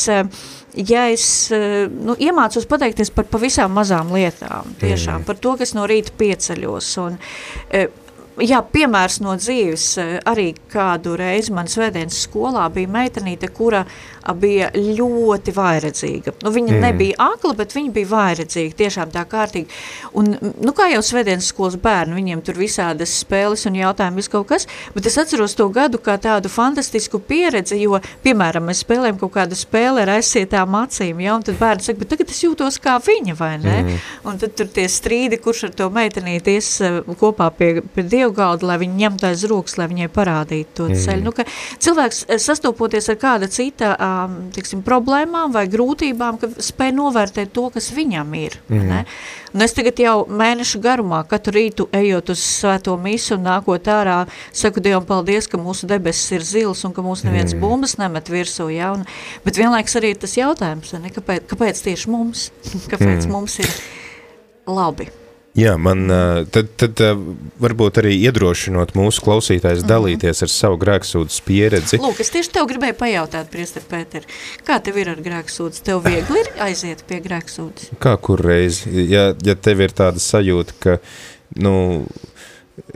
ja 0.77 1.09
es 1.13 1.27
eh, 1.55 1.85
nu, 1.89 2.17
iemācos 2.19 2.67
pateikties 2.71 3.13
par 3.15 3.29
pavisam 3.31 3.75
mazām 3.77 4.13
lietām, 4.15 4.75
tiešām 4.81 5.21
mm. 5.23 5.29
par 5.29 5.39
to, 5.41 5.55
kas 5.61 5.75
no 5.77 5.87
rīta 5.91 6.15
pieceļos, 6.19 6.91
un 7.05 7.19
eh, 7.71 7.89
jā, 8.43 8.61
piemērs 8.75 9.21
no 9.25 9.37
dzīves, 9.39 9.87
eh, 10.03 10.15
arī 10.31 10.51
kādu 10.73 11.17
reizi 11.21 11.55
man 11.55 11.71
svētdienas 11.71 12.25
skolā 12.27 12.67
bija 12.75 12.91
meitenīte, 12.91 13.51
kura 13.55 13.85
bija 14.33 14.71
ļoti 14.75 15.53
vairedzīga. 15.55 16.35
Nu, 16.45 16.53
viņa 16.55 16.73
mm. 16.73 16.81
nebija 16.85 17.19
akla, 17.21 17.55
bet 17.59 17.75
viņa 17.77 17.93
bija 17.95 18.11
vairedzīga, 18.11 18.77
tiešām 18.79 19.13
tā 19.15 19.25
kārtīgi. 19.29 19.69
Un, 20.17 20.33
nu, 20.41 20.73
kā 20.77 20.89
jau 20.93 21.03
svētdienas 21.05 21.51
skolas 21.53 21.77
bērni, 21.81 22.17
viņiem 22.17 22.43
tur 22.47 22.59
visādas 22.59 23.13
spēles 23.21 23.67
un 23.69 23.79
jautājumi, 23.79 24.23
viss 24.23 24.33
kaut 24.33 24.49
kas, 24.51 24.69
bet 24.95 25.09
es 25.11 25.19
atceros 25.21 25.57
to 25.59 25.69
gadu 25.75 26.01
kā 26.03 26.17
tādu 26.23 26.51
fantastisku 26.53 27.21
pieredzi, 27.21 27.79
jo, 27.83 28.01
piemēram, 28.25 28.69
mēs 28.71 28.85
spēlējam 28.87 29.21
kaut 29.21 29.35
kādu 29.37 29.59
spēli 29.59 30.05
ar 30.05 30.15
aizsietām 30.17 30.79
acīm, 30.81 31.21
ja, 31.25 31.37
un 31.37 31.45
tad 31.47 31.59
bērni 31.61 31.85
saka, 31.85 32.01
bet 32.03 32.13
tagad 32.15 32.33
es 32.33 32.43
jūtos 32.47 32.81
kā 32.83 32.97
viņa, 33.05 33.37
vai 33.39 33.53
ne? 33.63 33.77
Mm. 33.83 34.03
Un 34.31 34.41
tad 34.41 34.57
tur 34.59 34.71
tie 34.73 34.87
strīdi, 34.91 35.41
kurš 35.43 35.67
ar 35.69 35.77
to 35.77 35.91
meitenīti 35.93 36.57
ies 36.57 36.71
eh, 36.85 37.01
kopā 37.21 37.51
pie, 37.57 37.71
pie 37.95 38.07
dievgalda, 38.09 38.71
lai 38.71 38.81
viņi 38.83 39.01
ņemtu 39.05 39.29
aiz 39.29 39.45
rokas, 39.51 39.77
lai 39.81 39.91
viņai 39.91 40.11
parādītu 40.15 40.79
to 40.79 40.89
mm. 40.89 41.03
ceļu. 41.05 41.25
Nu, 41.27 41.35
ka 41.37 41.47
cilvēks 41.85 42.25
eh, 42.29 42.41
sastopoties 42.43 43.11
ar 43.13 43.21
kāda 43.21 43.51
cita 43.53 43.95
uh, 43.95 44.14
tiksim, 44.55 44.83
problēmām 44.87 45.53
vai 45.55 45.65
grūtībām, 45.71 46.39
ka 46.41 46.51
spēj 46.63 46.93
novērtēt 46.97 47.53
to, 47.55 47.69
kas 47.75 47.91
viņam 47.95 48.35
ir. 48.39 48.59
Mm. 48.69 48.85
Ne? 48.91 49.01
Un 49.55 49.65
es 49.65 49.75
tagad 49.77 50.01
jau 50.03 50.15
mēnešu 50.27 50.81
garumā, 50.85 51.23
katru 51.31 51.55
rītu 51.59 51.89
ejot 51.95 52.35
uz 52.35 52.43
svēto 52.43 52.97
misu 53.01 53.37
un 53.39 53.47
nākot 53.47 53.91
ārā, 53.91 54.21
saku 54.55 54.83
Dievam 54.85 55.07
paldies, 55.09 55.49
ka 55.51 55.61
mūsu 55.61 55.89
debesis 55.91 56.35
ir 56.35 56.47
zils 56.47 56.85
un 56.87 56.95
ka 56.97 57.05
mūs 57.07 57.25
neviens 57.27 57.55
mm. 57.55 57.63
bumbas 57.63 57.97
nemet 58.01 58.31
virsū. 58.33 58.69
Ja? 58.75 58.93
Un, 58.97 59.05
bet 59.47 59.61
vienlaiks 59.61 59.99
arī 60.01 60.15
tas 60.19 60.39
jautājums, 60.39 60.95
ne? 60.99 61.13
Kāpēc, 61.15 61.47
kāpēc 61.55 61.85
tieši 61.89 62.15
mums? 62.15 62.49
kāpēc 62.93 63.27
mm. 63.27 63.35
mums 63.35 63.61
ir 63.63 63.77
labi? 64.67 65.11
Jā, 65.55 65.77
man 65.79 66.09
tad, 66.51 66.73
tad 66.81 66.99
varbūt 67.63 68.01
arī 68.03 68.17
iedrošinot 68.27 68.97
mūsu 68.99 69.23
klausītājs 69.23 69.79
mm 69.79 69.85
-hmm. 69.85 69.93
dalīties 69.93 70.43
ar 70.43 70.51
savu 70.51 70.79
grēksūdas 70.83 71.37
pieredzi. 71.47 72.01
Lūk, 72.03 72.21
es 72.25 72.33
tieši 72.35 72.51
tev 72.57 72.67
gribēju 72.73 72.97
pajautāt, 72.99 73.53
Priester 73.53 73.83
Pēter, 73.91 74.27
kā 74.67 74.81
tev 74.83 74.99
ir 74.99 75.13
ar 75.13 75.23
grēksūdas? 75.23 75.85
Tev 75.87 76.03
viegli 76.03 76.43
ir 76.43 76.51
aiziet 76.59 77.05
pie 77.07 77.21
grēksūdas? 77.23 77.95
Kā 78.03 78.17
kur 78.19 78.43
reiz? 78.43 78.83
Ja, 78.87 79.31
ja 79.47 79.55
tev 79.55 79.81
ir 79.81 79.95
tāda 79.95 80.19
sajūta, 80.19 80.75
ka, 80.79 80.99
nu, 81.55 82.07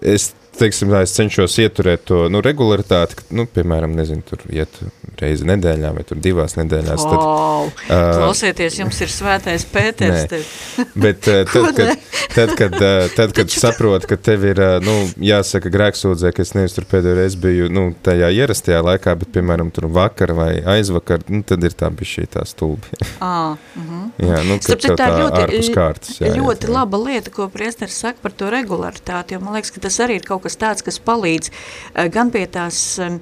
es 0.03 0.33
teiksim, 0.59 0.93
tā, 0.93 1.03
es 1.07 1.15
cenšos 1.17 1.59
ieturēt 1.65 2.07
to 2.11 2.27
nu, 2.33 2.43
regularitāti, 2.45 3.21
ka, 3.21 3.27
nu, 3.39 3.47
piemēram, 3.51 3.95
nezinu, 3.99 4.25
tur 4.27 4.43
iet 4.53 4.81
reizi 5.19 5.47
nedēļā 5.49 5.91
vai 5.97 6.05
tur 6.07 6.21
divās 6.23 6.55
nedēļās. 6.59 7.05
Tad, 7.05 7.19
wow. 7.19 7.69
uh, 7.69 8.11
Klausieties, 8.19 8.79
jums 8.81 9.01
ir 9.05 9.13
svētais 9.13 9.65
Pēters. 9.73 10.29
Bet 11.05 11.29
uh, 11.31 11.43
tad, 11.49 11.69
kad, 11.77 12.05
tad, 12.37 12.55
kad, 12.59 12.77
uh, 12.79 13.09
tad, 13.17 13.35
kad 13.37 13.53
saproti, 13.53 14.09
ka 14.11 14.19
tev 14.29 14.47
ir, 14.49 14.63
uh, 14.63 14.77
nu, 14.85 14.95
jāsaka, 15.25 15.73
grēksūdzē, 15.75 16.33
ka 16.37 16.45
es 16.47 16.55
nevis 16.57 16.77
tur 16.77 16.87
pēdējo 16.91 17.19
reizi 17.19 17.41
biju, 17.43 17.71
nu, 17.73 17.89
tajā 18.07 18.31
ierastajā 18.43 18.83
laikā, 18.87 19.17
bet, 19.23 19.33
piemēram, 19.35 19.73
tur 19.75 19.89
vakar 19.95 20.35
vai 20.39 20.51
aizvakar, 20.77 21.25
nu, 21.33 21.43
tad 21.47 21.67
ir 21.67 21.77
tā 21.79 21.91
bija 21.95 22.13
šī 22.15 22.29
tā 22.39 22.45
stulbi. 22.49 22.99
ah, 23.21 23.57
uh 23.57 23.83
-huh. 23.83 24.07
jā, 24.23 24.43
nu, 24.47 24.59
Starp 24.63 24.83
citu, 24.85 24.97
tā 25.01 25.09
ļoti, 25.15 25.43
ārpus 25.43 25.73
kārtas. 25.75 26.21
Jā, 26.21 26.35
ļoti 26.35 26.67
jā, 26.67 26.71
jā. 26.71 26.75
laba 26.79 26.99
lieta, 26.99 27.31
ko 27.31 27.49
priesteris 27.49 27.99
saka 27.99 28.19
par 28.23 28.33
to 28.33 28.51
regularitāti, 28.51 29.35
jo 29.35 29.41
man 29.41 29.55
liekas, 29.55 29.71
ka 29.75 29.81
tas 29.81 29.99
arī 30.01 30.21
ir 30.21 30.27
kaut 30.27 30.43
kas 30.43 30.48
tāds, 30.57 30.85
kas 30.87 31.01
palīdz 31.05 31.51
uh, 31.51 32.07
gan 32.13 32.33
pie 32.33 32.47
tās 32.51 32.79
um, 33.03 33.19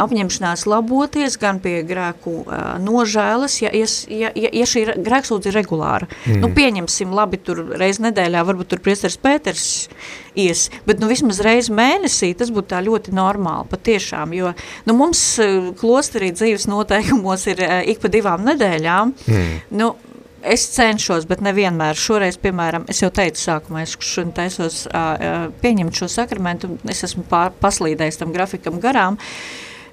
apņemšanās 0.00 0.64
laboties, 0.68 1.36
gan 1.40 1.60
pie 1.62 1.82
grēku 1.86 2.34
uh, 2.42 2.76
nožēlas, 2.82 3.58
ja, 3.62 3.72
ja, 3.76 3.86
ja, 4.08 4.32
ja 4.32 4.66
šī 4.68 4.84
grēksūdze 5.04 5.50
ir 5.50 5.58
regulāra. 5.58 6.08
Mm. 6.24 6.40
Nu, 6.42 6.50
pieņemsim, 6.56 7.12
labi, 7.14 7.40
tur 7.42 7.62
reiz 7.78 8.00
nedēļā, 8.02 8.44
varbūt 8.48 8.72
tur 8.72 8.82
priesteris 8.84 9.18
Pēters 9.20 9.68
ies, 10.38 10.68
bet 10.88 11.02
nu 11.02 11.10
vismaz 11.10 11.42
reiz 11.44 11.70
mēnesī 11.70 12.32
tas 12.38 12.52
būtu 12.54 12.72
tā 12.72 12.82
ļoti 12.86 13.14
normāli, 13.16 13.68
patiešām, 13.70 14.34
jo 14.36 14.54
nu, 14.88 14.96
mums 14.98 15.24
klosterī 15.80 16.32
dzīves 16.34 16.68
noteikumos 16.70 17.48
ir 17.52 17.64
ik 17.90 18.00
pa 18.02 18.12
divām 18.12 18.46
nedēļām, 18.48 19.16
mm. 19.28 19.58
nu, 19.78 19.92
Es 20.48 20.64
cenšos, 20.72 21.26
bet 21.28 21.42
nevienmēr. 21.44 21.98
Šoreiz, 21.98 22.38
piemēram, 22.40 22.86
es 22.88 23.02
jau 23.02 23.10
teicu, 23.14 23.40
sākumā 23.42 23.84
es 23.84 23.94
šodien 24.00 24.32
taisos 24.36 24.82
uh, 24.88 25.48
pieņemt 25.62 26.00
šo 26.00 26.08
sakramentu, 26.12 26.72
es 26.88 27.04
esmu 27.04 27.26
pār, 27.28 27.52
paslīdējis 27.60 28.20
tam 28.22 28.32
grafikam 28.32 28.80
garām. 28.80 29.18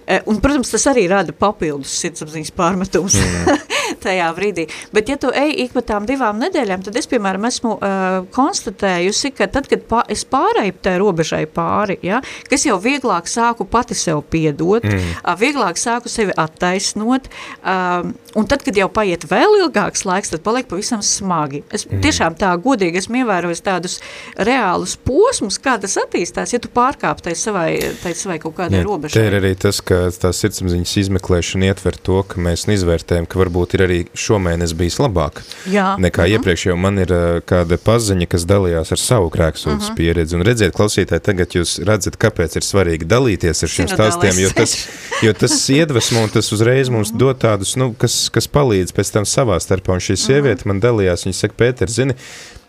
Uh, 0.06 0.22
un, 0.30 0.40
protams, 0.40 0.72
tas 0.72 0.86
arī 0.92 1.08
rada 1.12 1.36
papildus 1.36 1.94
sirdsapziņas 2.04 2.54
pārmetumus 2.56 3.18
mm. 3.20 3.66
tajā 4.06 4.30
brīdī. 4.38 4.68
Bet, 4.96 5.10
ja 5.12 5.18
tu 5.22 5.32
ej 5.36 5.54
ik 5.66 5.76
pa 5.76 5.84
tām 5.86 6.08
divām 6.10 6.40
nedēļām, 6.42 6.86
tad 6.86 6.98
es, 7.00 7.10
piemēram, 7.12 7.48
esmu 7.50 7.76
uh, 7.76 8.18
konstatējusi, 8.36 9.34
ka 9.38 9.50
tad, 9.52 9.70
kad 9.72 9.86
pā, 9.90 10.04
es 10.12 10.26
pārēju 10.30 10.78
tai 10.86 10.96
robežai 11.02 11.44
pāri, 11.52 11.98
ja, 12.06 12.22
kas 12.50 12.68
jau 12.68 12.78
vieglāk 12.82 13.30
sāku 13.32 13.68
pati 13.70 13.98
sev 13.98 14.24
piedot, 14.32 14.86
mm. 14.86 15.18
uh, 15.24 15.34
vieglāk 15.40 15.80
sāku 15.82 16.12
sevi 16.12 16.36
attaisnot, 16.46 17.30
uh, 17.64 18.08
un 18.36 18.50
tad, 18.50 18.66
kad 18.66 18.78
jau 18.78 18.90
paiet 18.94 19.26
vēl 19.30 19.60
ilgāks 19.64 20.06
laiks, 20.08 20.34
tad 20.34 20.44
paliek 20.46 20.70
pavisam 20.70 21.04
smagi. 21.06 21.64
Es 21.74 21.88
mm. 21.88 22.04
tiešām 22.06 22.38
tā 22.40 22.52
godīgi 22.62 23.02
esmu 23.02 23.24
ievērojis 23.24 23.64
tādus 23.66 24.00
reālus 24.38 24.98
posmus, 25.06 25.60
kā 25.62 25.78
tas 25.82 25.98
attīstās, 26.02 26.54
ja 26.56 26.62
tu 26.62 26.72
pārkāp 26.74 27.24
tai 27.26 27.36
savai, 27.40 27.70
tai 28.04 28.16
savai 28.18 28.40
kaut 28.44 28.58
kādai 28.60 28.84
robežai. 28.86 29.20
Te 29.20 29.28
ir 29.30 29.40
arī 29.40 29.54
tas, 29.60 29.82
ka 29.86 30.06
tā 30.12 30.32
sirdsapziņas 30.36 30.96
izmeklēšana 31.06 31.72
ietver 31.72 31.98
to, 32.06 32.22
ka 32.28 32.42
mēs 32.42 32.68
izvērtējam, 32.76 33.28
ka 33.30 33.40
varbūt 33.42 33.78
ir 33.78 33.86
arī 33.88 33.95
šomēnes 34.18 34.74
bijis 34.78 34.98
labāk 35.00 35.42
Jā. 35.72 35.96
nekā 36.02 36.24
uh 36.24 36.28
-huh. 36.28 36.38
iepriekš, 36.38 36.66
jo 36.66 36.76
man 36.76 37.00
ir 37.00 37.12
uh, 37.12 37.42
kāda 37.52 37.78
paziņa, 37.78 38.28
kas 38.32 38.46
dalījās 38.46 38.92
ar 38.92 39.02
savu 39.02 39.30
grēksūdzes 39.30 39.90
uh 39.90 39.92
-huh. 39.92 39.96
pieredzi, 39.98 40.36
un 40.36 40.46
redziet, 40.48 40.74
klausītāji, 40.74 41.20
tagad 41.20 41.56
jūs 41.58 41.78
redzat, 41.86 42.18
kāpēc 42.18 42.56
ir 42.56 42.64
svarīgi 42.64 43.06
dalīties 43.06 43.64
ar 43.64 43.70
šiem 43.70 43.88
stāstiem, 43.88 44.40
jo 44.40 44.50
tas, 44.56 44.88
jo 45.22 45.34
tas 45.34 45.70
iedvesmo 45.80 46.24
un 46.24 46.30
tas 46.30 46.52
uzreiz 46.52 46.90
mums 46.90 47.10
uh 47.10 47.16
-huh. 47.16 47.20
dod 47.20 47.38
tādus, 47.44 47.76
nu, 47.76 47.94
kas, 47.98 48.30
kas 48.30 48.48
palīdz 48.48 48.94
pēc 48.94 49.14
tam 49.14 49.24
savā 49.24 49.60
starpā, 49.60 49.94
un 49.94 50.00
šī 50.00 50.16
sieviete 50.16 50.62
uh 50.62 50.64
-huh. 50.64 50.68
man 50.68 50.82
dalījās, 50.82 51.26
viņa 51.26 51.34
saka, 51.34 51.54
Pēter, 51.58 51.90
zini, 51.90 52.14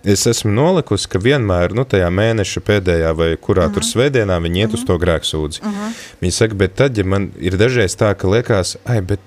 es 0.05 0.27
esmu 0.27 0.53
nolikusi, 0.55 1.09
ka 1.09 1.19
vienmēr, 1.19 1.75
nu, 1.75 1.85
tajā 1.85 2.09
mēneša 2.11 2.61
pēdējā 2.67 3.15
vai 3.17 3.31
kurā 3.37 3.67
uh 3.67 3.71
-huh. 3.71 3.75
tur 3.75 3.83
svētdienā 3.83 4.41
viņi 4.43 4.61
iet 4.61 4.67
uh 4.67 4.75
-huh. 4.75 4.79
uz 4.79 4.85
to 4.87 4.99
grēksūdzi. 4.99 5.63
Uh 5.63 5.69
-huh. 5.69 5.93
Viņi 6.21 6.31
saka, 6.31 6.55
bet 6.55 6.75
tad, 6.75 6.99
ja 6.99 7.05
man 7.05 7.31
ir 7.39 7.57
dažreiz 7.57 7.97
tā, 7.97 8.15
ka 8.15 8.29
liekas, 8.29 8.77
ai, 8.85 9.01
bet 9.01 9.21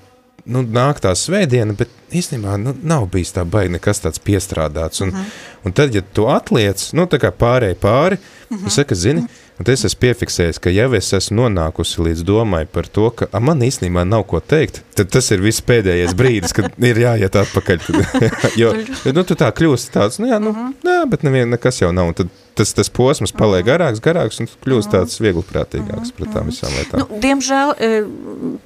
nu, 0.50 0.64
nāk 0.66 1.02
tā 1.04 1.12
svētdiena, 1.18 1.76
bet 1.78 1.92
īstenībā 2.16 2.56
nu, 2.62 2.74
nav 2.84 3.08
bijis 3.14 3.34
tā 3.36 3.46
baigi 3.48 3.76
nekas 3.76 4.02
tāds 4.04 4.22
piestrādāts. 4.26 5.04
Un, 5.06 5.14
uh 5.14 5.20
-huh. 5.20 5.36
un 5.66 5.74
tad, 5.74 5.96
ja 5.96 6.02
tu 6.02 6.28
atliec, 6.28 6.90
nu, 6.94 7.06
tā 7.06 7.20
kā 7.22 7.32
pārēji 7.32 7.76
pāri, 7.76 8.18
uh 8.50 8.58
-huh. 8.58 8.70
saka, 8.70 8.96
zini, 8.96 9.28
un 9.60 9.66
es 9.68 9.86
esmu 9.86 10.00
piefiksējis, 10.00 10.60
ka 10.60 10.70
jau 10.70 10.94
es 10.94 11.14
esmu 11.14 11.42
nonākusi 11.42 12.02
līdz 12.02 12.24
domai 12.24 12.66
par 12.66 12.88
to, 12.88 13.10
ka 13.10 13.28
a, 13.32 13.40
man 13.40 13.60
īstenībā 13.60 14.04
nav 14.04 14.24
ko 14.24 14.40
teikt, 14.40 14.82
tad 14.96 15.10
tas 15.10 15.32
ir 15.32 15.42
viss 15.42 15.62
pēdējais 15.62 16.14
brīdis, 16.16 16.54
kad 16.54 16.72
ir 16.78 16.98
jāiet 16.98 17.36
atpakaļ. 17.36 17.78
Tad, 18.42 18.52
jo, 18.56 18.74
nu, 19.14 19.24
tu 19.24 19.36
tā 19.36 19.52
kļūsti 19.52 19.92
tāds, 19.92 20.20
nu 20.20 20.28
jā, 20.28 20.40
nu, 20.40 20.50
uh 20.50 20.58
-huh. 20.58 20.74
jā 20.84 21.10
bet 21.10 21.24
nevien, 21.24 21.50
nekas 21.50 21.82
jau 21.82 21.92
nav, 21.92 22.08
un 22.08 22.14
tad 22.14 22.28
tas, 22.60 22.74
tas 22.76 22.92
posms 22.92 23.34
paliek 23.36 23.66
garāks, 23.68 24.02
garāks 24.04 24.42
un 24.44 24.50
kļūst 24.66 24.92
tāds 24.94 25.20
viegliprātīgāks 25.24 26.14
pret 26.18 26.34
tām 26.36 26.50
visām 26.52 26.74
lietām. 26.76 27.04
Nu, 27.04 27.20
diemžēl, 27.24 27.74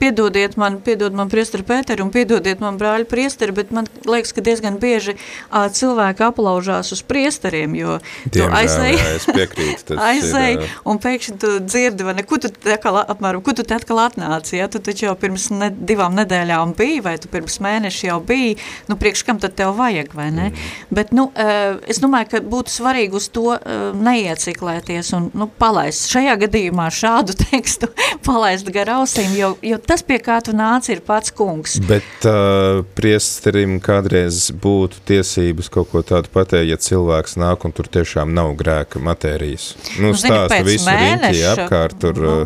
piedodiet 0.01 0.58
man, 0.60 0.79
piedod 0.84 1.15
man 1.17 1.32
priesteri 1.32 1.65
Pēteri 1.67 2.03
un 2.03 2.12
piedodiet 2.13 2.63
man 2.63 2.79
brāļu 2.82 3.08
priesteri, 3.10 3.56
bet 3.56 3.73
man 3.75 3.88
liekas, 4.10 4.34
ka 4.36 4.43
diezgan 4.45 4.80
bieži 4.82 5.15
uh, 5.15 5.67
cilvēki 5.74 6.26
aplaužās 6.26 6.91
uz 6.95 7.03
priesteriem, 7.07 7.76
jo 7.78 7.97
Diemžēl, 8.26 8.49
tu 8.49 8.57
aizēji, 8.59 8.97
jā, 8.99 9.11
es 9.20 9.28
piekrītu, 9.30 9.97
aizēji 10.07 10.57
ir, 10.59 10.76
un 10.89 11.01
pēkšņi 11.03 11.38
tu 11.43 11.53
dzirdi, 11.63 12.07
vai 12.07 12.17
ne, 12.17 12.26
ko 12.28 12.39
tu 12.41 12.51
atkal, 12.51 13.01
apmēram, 13.03 13.43
ko 13.45 13.55
tu 13.57 13.65
te 13.67 13.78
atkal 13.78 14.01
atnāci, 14.07 14.57
ja, 14.59 14.70
tu 14.72 14.82
taču 14.84 15.07
jau 15.07 15.15
pirms 15.20 15.49
ne, 15.53 15.70
divām 15.74 16.17
nedēļām 16.17 16.76
biji, 16.80 17.01
vai 17.05 17.15
tu 17.22 17.32
pirms 17.32 17.59
mēneša 17.63 18.09
jau 18.09 18.20
biji, 18.26 18.57
nu, 18.89 18.97
priekš 18.99 19.26
kam 19.28 19.41
tad 19.43 19.57
tev 19.59 19.76
vajag, 19.78 20.13
vai 20.17 20.30
ne? 20.34 20.49
Mm. 20.51 20.74
Bet, 20.93 21.13
nu, 21.15 21.30
uh, 21.30 21.80
es 21.89 22.01
domāju, 22.03 22.32
ka 22.34 22.43
būtu 22.53 22.74
svarīgi 22.74 23.20
uz 23.20 23.30
to 23.34 23.49
uh, 23.53 23.82
neieciklēties 23.97 25.11
un, 25.17 25.29
nu, 25.38 25.47
palaist 25.59 26.09
šajā 26.13 26.36
gadījumā 26.45 26.88
šādu 26.93 27.36
tekstu, 27.45 27.89
palaist 28.25 28.69
gar 28.73 28.91
ausīm, 28.99 29.34
jo, 29.38 29.53
jo 29.63 29.79
tas, 29.81 30.05
pie 30.05 30.19
kā 30.23 30.39
tu 30.45 30.55
nāci, 30.57 30.95
ir 30.95 31.03
pats 31.05 31.34
kungs. 31.36 31.79
Bet 31.89 32.27
uh, 32.29 32.84
priesterim 32.97 33.79
kādreiz 33.84 34.47
būtu 34.63 35.03
tiesības 35.09 35.71
kaut 35.73 35.91
ko 35.91 36.03
tādu 36.05 36.31
pateikt, 36.34 36.69
ja 36.69 36.79
cilvēks 36.79 37.38
nāk 37.41 37.67
un 37.67 37.75
tur 37.75 37.89
tiešām 37.91 38.34
nav 38.36 38.53
grēka 38.59 39.01
matērijas. 39.03 39.73
Nu, 39.97 40.13
nu 40.13 40.19
stāsta 40.19 40.63
visu 40.65 40.89
riņķi 40.89 41.43
apkārt 41.55 41.99
tur... 42.03 42.23
Nu. 42.23 42.39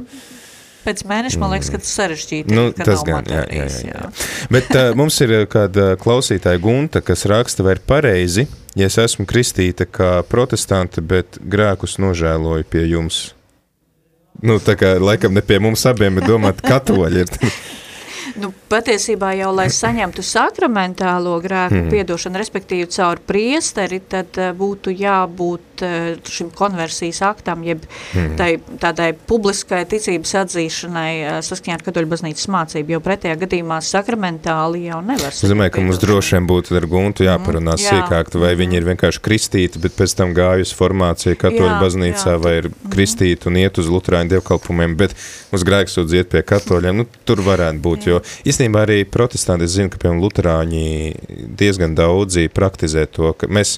Pēc 0.87 1.03
mēneša 1.03 1.39
man 1.41 1.51
liekas, 1.51 1.69
ka 1.73 1.81
tas 1.83 1.89
sarežģīti. 1.97 2.55
Nu, 2.55 2.69
tas 2.71 3.01
gan, 3.07 3.25
jā, 3.27 3.41
jā, 3.51 3.65
jā, 3.67 3.89
jā. 3.91 4.03
Bet 4.53 4.69
uh, 4.71 4.93
mums 4.95 5.17
ir 5.25 5.33
kāda 5.51 5.89
klausītāja 5.99 6.61
Gunta, 6.63 7.01
kas 7.03 7.25
raksta, 7.27 7.65
vai 7.67 7.75
ir 7.75 7.81
pareizi, 7.83 8.47
ja 8.79 8.87
es 8.87 8.95
esmu 9.03 9.27
kristīta 9.27 9.83
kā 9.83 10.13
protestante, 10.31 11.03
bet 11.03 11.41
grēkus 11.43 11.97
nožēloju 11.99 12.69
pie 12.71 12.85
jums. 12.87 13.25
Nu, 14.39 14.61
tā 14.63 14.77
kā 14.79 14.93
laikam 15.01 15.35
ne 15.35 15.43
pie 15.43 15.59
mums 15.59 15.83
abiem, 15.89 16.19
bet 16.19 16.29
domāt, 16.29 16.63
katoļi 16.63 17.25
ir. 17.25 17.35
Nu, 18.41 18.51
patiesībā 18.71 19.31
jau, 19.37 19.51
lai 19.55 19.67
saņemtu 19.73 20.23
sakramentālo 20.25 21.37
grēku 21.43 21.79
mm. 21.79 21.91
piedošanu, 21.93 22.39
respektīvi 22.41 22.89
caur 22.91 23.21
priesteri, 23.23 23.99
tad 24.03 24.37
uh, 24.41 24.51
būtu 24.57 24.91
jābūt 24.91 25.83
uh, 25.85 26.07
šim 26.27 26.49
konversijas 26.55 27.21
aktam, 27.25 27.63
jeb 27.67 27.85
mm. 27.85 28.35
tai, 28.39 28.49
tādai 28.81 29.11
publiskai 29.17 29.83
ticības 29.89 30.35
atzīšanai 30.43 31.11
uh, 31.21 31.37
saskaņā 31.45 31.77
ar 31.79 31.85
katoļu 31.85 32.11
baznīcas 32.11 32.49
mācību, 32.53 32.97
jo 32.97 33.01
pretējā 33.05 33.37
gadījumā 33.45 33.79
sakramentāli 33.85 34.87
jau 34.89 34.99
nevar. 35.05 35.31
Es 35.31 35.45
domāju, 35.47 35.75
ka 35.77 35.85
mums 35.85 36.01
droši 36.03 36.37
vien 36.37 36.49
būtu 36.49 36.77
ar 36.77 36.89
Guntu 36.91 37.27
jāparunā 37.27 37.77
mm, 37.77 37.83
jā. 37.85 37.95
sīkāk, 37.95 38.33
vai 38.35 38.53
mm. 38.53 38.61
viņi 38.63 38.81
ir 38.81 38.89
vienkārši 38.91 39.23
kristīti, 39.23 39.83
bet 39.83 39.97
pēc 39.97 40.17
tam 40.19 40.35
gājusi 40.37 40.77
formācija 40.77 41.39
katoļu 41.39 41.71
jā, 41.71 41.79
baznīcā, 41.83 42.35
jā. 42.35 42.41
vai 42.43 42.55
ir 42.61 42.71
mm. 42.71 42.91
kristīti 42.93 43.51
un 43.51 43.61
iet 43.63 43.81
uz 43.81 43.91
lutrāņu 43.91 44.35
dievkalpumiem, 44.35 44.97
bet 44.99 45.15
uz 45.55 45.63
grēksūdz 45.67 46.15
iet 46.17 46.29
pie 46.31 46.43
katoļiem, 46.47 47.01
nu, 47.01 47.07
tur 47.27 47.41
varētu 47.45 47.81
būt, 47.83 48.09
jo 48.09 48.21
īstenībā 48.47 48.83
arī 48.87 49.01
protestanti, 49.09 49.67
es 49.67 49.77
zinu, 49.77 49.91
ka 49.93 50.01
piemēram 50.01 50.21
luterāņi 50.23 50.85
diezgan 51.59 51.95
daudzi 51.97 52.47
praktizē 52.53 53.07
to, 53.11 53.33
ka 53.37 53.49
mēs, 53.51 53.77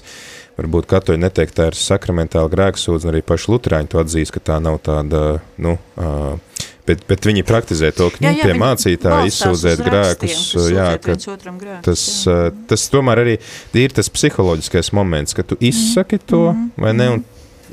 varbūt 0.60 0.90
katoļi 0.90 1.22
neteikt, 1.22 1.56
tā 1.56 1.70
ir 1.70 1.78
sakramentāla 1.78 2.50
grēksūdze, 2.52 3.06
un 3.06 3.14
arī 3.14 3.24
paši 3.26 3.54
luterāņi 3.54 3.92
to 3.92 4.02
atzīst, 4.02 4.34
ka 4.34 4.44
tā 4.52 4.58
nav 4.62 4.80
tāda, 4.84 5.40
nu, 5.62 5.76
uh, 5.96 6.66
bet, 6.90 7.04
bet 7.08 7.28
viņi 7.30 7.46
praktizē 7.48 7.92
to, 7.96 8.10
ka 8.12 8.24
jā, 8.26 8.34
jā, 8.34 8.46
pie 8.48 8.56
mācītāja 8.60 9.30
izsūdzēt 9.30 9.82
grēkus, 9.86 10.40
jā, 10.74 10.88
ka 11.00 11.16
grēkus, 11.16 11.84
tas, 11.86 12.06
jā. 12.26 12.38
tas 12.70 12.86
tomēr 12.92 13.22
arī 13.24 13.36
ir 13.78 13.94
tas 13.96 14.10
psiholoģiskais 14.12 14.92
moments, 14.96 15.36
ka 15.36 15.46
tu 15.46 15.58
izsaki 15.60 16.18
to, 16.18 16.50
mm 16.50 16.64
-hmm. 16.64 16.82
vai 16.84 16.94
ne, 16.98 17.10
un 17.16 17.24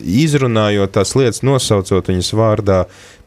izrunājot 0.01 0.93
tās 0.97 1.13
lietas, 1.17 1.43
nosaucot 1.45 2.11
viņas 2.11 2.31
vārdā, 2.37 2.79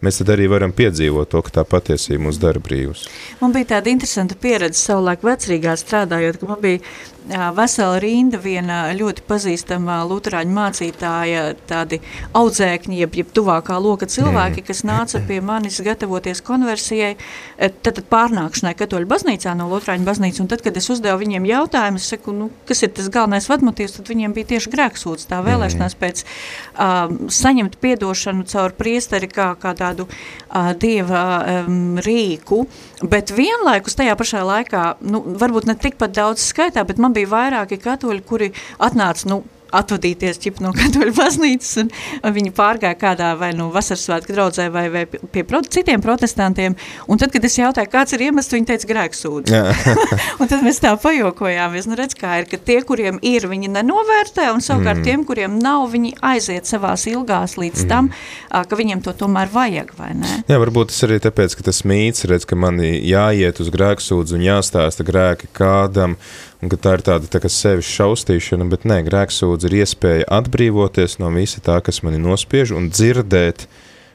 mēs 0.05 0.21
arī 0.25 0.49
varam 0.51 0.75
piedzīvot 0.77 1.31
to, 1.33 1.43
ka 1.47 1.61
tā 1.61 1.65
patiesība 1.69 2.27
mūs 2.29 2.41
dara 2.43 2.63
brīvus. 2.63 3.07
Man 3.41 3.55
bija 3.57 3.77
tāda 3.77 3.93
interesanta 3.93 4.39
pieredze 4.41 4.81
savulaik 4.81 5.25
vecrīgā 5.27 5.77
strādājot, 5.81 6.41
ka 6.41 6.51
man 6.51 6.63
bija 6.65 6.83
vesela 7.31 7.99
rinda 8.03 8.39
viena 8.43 8.81
ļoti 8.97 9.25
pazīstama 9.29 10.01
luterāņu 10.09 10.55
mācītāja, 10.57 11.45
tādi 11.69 12.01
audzēkņi, 12.37 13.01
jeb, 13.05 13.17
jeb 13.21 13.33
tuvākā 13.37 13.79
loka 13.83 14.09
cilvēki, 14.11 14.63
mm. 14.63 14.67
kas 14.67 14.83
nāca 14.87 15.21
pie 15.27 15.41
manis 15.45 15.81
gatavoties 15.85 16.43
konversijai, 16.47 17.13
tad, 17.59 17.79
tad 17.87 18.03
pārnākšanai 18.11 18.75
katoļu 18.79 19.11
baznīcā 19.11 19.55
no 19.59 19.69
luterāņu 19.71 20.07
baznīcas, 20.09 20.43
un 20.43 20.51
tad, 20.51 20.65
kad 20.65 20.77
es 20.81 20.91
uzdevu 20.93 21.23
viņiem 21.23 21.47
jautājumu, 21.51 22.01
es 22.01 22.11
saku, 22.13 22.35
nu, 22.37 22.51
kas 22.69 22.83
ir 22.87 22.93
tas 22.97 23.11
galvenais 23.13 23.49
vadmotīvs, 23.51 23.99
tad 23.99 24.11
viņiem 24.11 24.35
bija 24.37 24.51
tieši 24.55 24.75
grēksūds, 24.75 25.29
tā 25.31 25.41
vēlēšanās 25.47 25.97
pēc 26.01 26.25
um, 26.25 27.17
saņemt 27.31 27.79
piedošanu 27.83 28.47
caur 28.51 28.75
priesteri 28.79 29.31
kā, 29.31 29.53
kā 29.61 29.75
tādu 29.79 30.09
uh, 30.09 30.73
dieva 30.81 31.25
um, 31.41 32.01
rīku, 32.03 32.65
bet 33.03 33.33
vienlaikus 33.37 33.99
tajā 33.99 34.17
pašā 34.19 34.43
laikā, 34.47 34.85
nu, 35.07 35.23
varbūt 35.41 35.69
ne 35.69 35.77
tikpat 35.81 36.15
daudz 36.17 36.45
skaitā, 36.51 36.85
bet 36.89 37.01
man 37.03 37.15
bija 37.17 37.20
vairāki 37.29 37.81
katoļi, 37.83 38.27
kuri 38.27 38.53
atnāca, 38.79 39.29
nu, 39.31 39.43
atvadīties 39.77 40.41
ķip, 40.43 40.61
no 40.65 40.73
katoļu 40.79 41.15
baznīcas, 41.17 41.73
un, 41.85 41.91
un 42.25 42.35
viņi 42.37 42.55
pārgāja 42.57 42.99
kādā 42.99 43.33
vai 43.39 43.53
nu 43.55 43.61
no 43.61 43.75
vasaras 43.75 44.07
svētku 44.07 44.35
draudzē 44.35 44.69
vai, 44.73 44.87
vai 44.93 45.05
pie 45.07 45.45
pro, 45.47 45.61
citiem 45.63 46.01
protestantiem, 46.03 46.77
un 47.11 47.21
tad, 47.21 47.33
kad 47.35 47.45
es 47.45 47.59
jautāju, 47.59 47.91
kāds 47.93 48.17
ir 48.17 48.25
iemesls, 48.29 48.55
viņi 48.55 48.69
teica 48.71 48.89
grēksūdzi. 48.91 49.61
un 50.41 50.51
tad 50.51 50.65
mēs 50.65 50.81
tā 50.83 50.95
pajokojāmies, 51.01 51.89
nu 51.91 51.99
redz, 51.99 52.17
kā 52.19 52.41
ir, 52.41 52.49
ka 52.51 52.57
tie, 52.57 52.81
kuriem 52.87 53.21
ir, 53.27 53.47
viņi 53.51 53.71
nenovērtē, 53.77 54.49
un 54.55 54.65
savukārt 54.65 55.03
mm. 55.03 55.07
tiem, 55.07 55.27
kuriem 55.29 55.59
nav, 55.61 55.87
viņi 55.93 56.15
aiziet 56.33 56.71
savās 56.71 57.05
ilgās 57.11 57.59
līdz 57.61 57.85
mm. 57.85 57.91
tam, 57.93 58.11
ka 58.49 58.81
viņiem 58.81 59.05
to 59.05 59.15
tomēr 59.21 59.53
vajag, 59.53 59.93
vai 59.99 60.15
ne? 60.19 60.41
Jā, 60.49 60.61
varbūt 60.63 60.95
tas 60.95 61.05
arī 61.07 61.21
tāpēc, 61.23 61.59
ka 61.59 61.69
tas 61.69 61.85
mīts, 61.85 62.25
redz, 62.31 62.49
ka 62.49 62.59
man 62.59 62.81
jāiet 62.81 63.61
uz 63.61 63.69
grēksūdzi 63.75 64.39
un 64.39 64.47
jāstāsta 64.49 65.07
grēki 65.07 65.53
kādam, 65.57 66.17
un 66.61 66.73
ka 66.73 66.79
tā 66.81 66.97
ir 66.99 67.05
tāda 67.07 67.31
tā 67.31 67.41
sevis 67.49 67.89
šaustīšana, 67.89 68.69
bet 68.73 68.87
nē, 68.89 69.01
grēksūdzi 69.09 69.71
ir 69.71 69.79
iespēja 69.83 70.29
atbrīvoties 70.41 71.19
no 71.23 71.33
visa 71.35 71.63
tā, 71.65 71.81
kas 71.85 72.03
mani 72.07 72.21
nospiež, 72.23 72.75
un 72.77 72.91
dzirdēt 72.93 73.67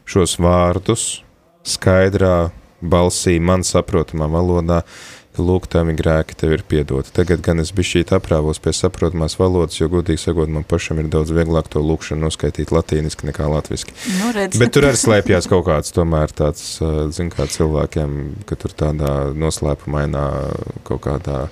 šos 0.06 0.38
vārdus 0.42 1.26
skaidrā 1.66 2.52
balsī, 2.86 3.40
man 3.42 3.66
saprotamā 3.66 4.30
valodā, 4.30 4.84
lūk, 5.42 5.68
tavi 5.72 5.96
grēki 5.98 6.36
tev 6.40 6.54
ir 6.56 6.64
piedoti. 6.68 7.12
Tagad 7.16 7.42
gan 7.44 7.60
es 7.60 7.74
bišķīt 7.76 8.14
aprāvos 8.16 8.62
pie 8.64 8.72
saprotamās 8.76 9.38
valodas, 9.40 9.78
jo, 9.80 9.90
godīgi 9.92 10.22
sakot, 10.22 10.52
man 10.52 10.64
pašam 10.68 11.02
ir 11.02 11.10
daudz 11.12 11.34
vieglāk 11.36 11.68
to 11.72 11.82
lūkšanu 11.84 12.24
noskaitīt 12.24 12.72
latīniski 12.72 13.28
nekā 13.30 13.50
latviski. 13.52 13.96
Nu, 14.22 14.32
redz. 14.36 14.60
Bet 14.62 14.72
tur 14.76 14.88
arī 14.90 15.02
slēpjās 15.04 15.50
kaut 15.52 15.68
kāds 15.68 15.96
tomēr 15.96 16.32
tāds, 16.36 16.78
zin 17.16 17.32
kā 17.34 17.50
cilvēkiem, 17.52 18.18
ka 18.48 18.60
tur 18.60 18.76
tādā 18.86 19.14
noslēpumainā 19.36 20.26
kaut 20.88 21.04
kādā 21.08 21.46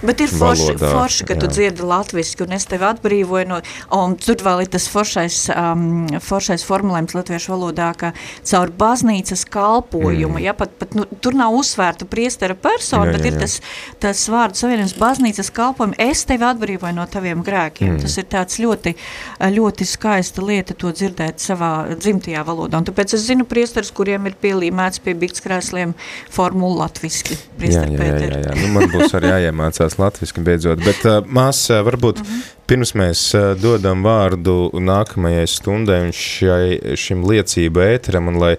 Bet 0.00 0.22
ir 0.24 0.30
forši, 0.32 0.76
forši 0.80 1.26
ka 1.28 1.34
jā. 1.34 1.40
tu 1.42 1.48
dzirdi 1.50 1.84
latviski, 1.84 2.44
un 2.46 2.54
es 2.56 2.64
tevi 2.68 2.86
atbrīvoju 2.88 3.48
no, 3.50 3.58
un 3.96 4.14
tur 4.20 4.40
vēl 4.40 4.62
ir 4.64 4.70
tas 4.72 4.86
foršais, 4.88 5.38
um, 5.52 6.06
foršais 6.24 6.64
formulējums 6.64 7.16
latviešu 7.18 7.52
valodā, 7.52 7.90
ka 7.98 8.12
caur 8.48 8.72
baznīcas 8.80 9.44
kalpojumu, 9.52 10.38
mm. 10.38 10.44
ja, 10.46 10.54
pat, 10.56 10.72
pat 10.80 10.96
nu, 10.96 11.04
tur 11.20 11.36
nav 11.36 11.56
uzsvērta 11.58 12.08
priestera 12.08 12.56
persona, 12.56 13.10
jā, 13.10 13.16
bet 13.16 13.26
jā, 13.26 13.32
jā. 13.32 13.34
ir 13.34 13.44
tas, 13.44 13.58
tas 14.06 14.22
vārdu 14.32 14.62
savienības 14.62 14.96
baznīcas 15.00 15.52
kalpojumu, 15.58 15.98
es 16.00 16.24
tevi 16.28 16.48
atbrīvoju 16.48 16.96
no 16.96 17.04
taviem 17.10 17.44
grēkiem. 17.44 17.96
Mm. 17.96 18.00
Tas 18.06 18.16
ir 18.22 18.28
tāds 18.32 18.60
ļoti, 18.62 18.94
ļoti 19.58 19.88
skaista 19.90 20.46
lieta 20.46 20.78
to 20.80 20.94
dzirdēt 20.96 21.44
savā 21.44 21.72
dzimtajā 21.92 22.46
valodā, 22.48 22.80
un 22.80 22.88
tāpēc 22.88 23.18
es 23.18 23.26
zinu 23.28 23.44
priesterus, 23.48 23.92
kuriem 23.92 24.30
ir 24.30 24.38
pielīmēts 24.40 25.04
pie 25.04 25.16
biktskrēsliem 25.26 25.92
formulu 26.32 26.80
latviski. 26.80 27.36
Jā, 27.60 27.84
jā, 27.84 28.00
jā, 28.00 28.16
jā, 28.16 28.42
jā. 28.46 28.56
Nu, 28.56 28.72
man 28.78 28.88
būs 28.94 29.09
arī 29.16 29.32
jāiemācās 29.32 29.80
mācās 29.80 29.98
latviski 30.00 30.44
beidzot, 30.44 30.82
bet 30.84 31.04
uh, 31.08 31.20
mās 31.26 31.62
uh, 31.70 31.80
varbūt 31.86 32.20
uh 32.20 32.26
mhm. 32.26 32.36
-huh. 32.36 32.66
pirms 32.66 32.94
mēs 32.94 33.24
uh, 33.34 33.56
dodam 33.60 34.02
vārdu 34.02 34.70
nākamajai 34.72 35.46
stundai 35.46 36.00
un 36.06 36.12
šai, 36.12 36.96
šim 36.96 37.24
liecību 37.24 37.80
ēteram 37.80 38.28
un 38.28 38.38
lai 38.38 38.56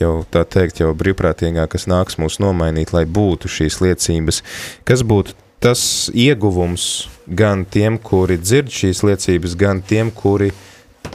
jau 0.00 0.24
tā 0.30 0.44
teikt, 0.44 0.80
jau 0.80 0.94
brīvprātīgā, 0.94 1.66
kas 1.68 1.86
nāks 1.86 2.16
mūs 2.18 2.40
nomainīt, 2.40 2.92
lai 2.92 3.04
būtu 3.04 3.48
šīs 3.48 3.80
liecības, 3.80 4.42
kas 4.84 5.02
būtu 5.02 5.32
tas 5.60 6.10
ieguvums 6.14 7.08
gan 7.26 7.64
tiem, 7.64 7.98
kuri 7.98 8.38
dzird 8.38 8.70
šīs 8.72 9.02
liecības, 9.02 9.56
gan 9.56 9.82
tiem, 9.82 10.10
kuri 10.10 10.48
uh, 10.48 10.69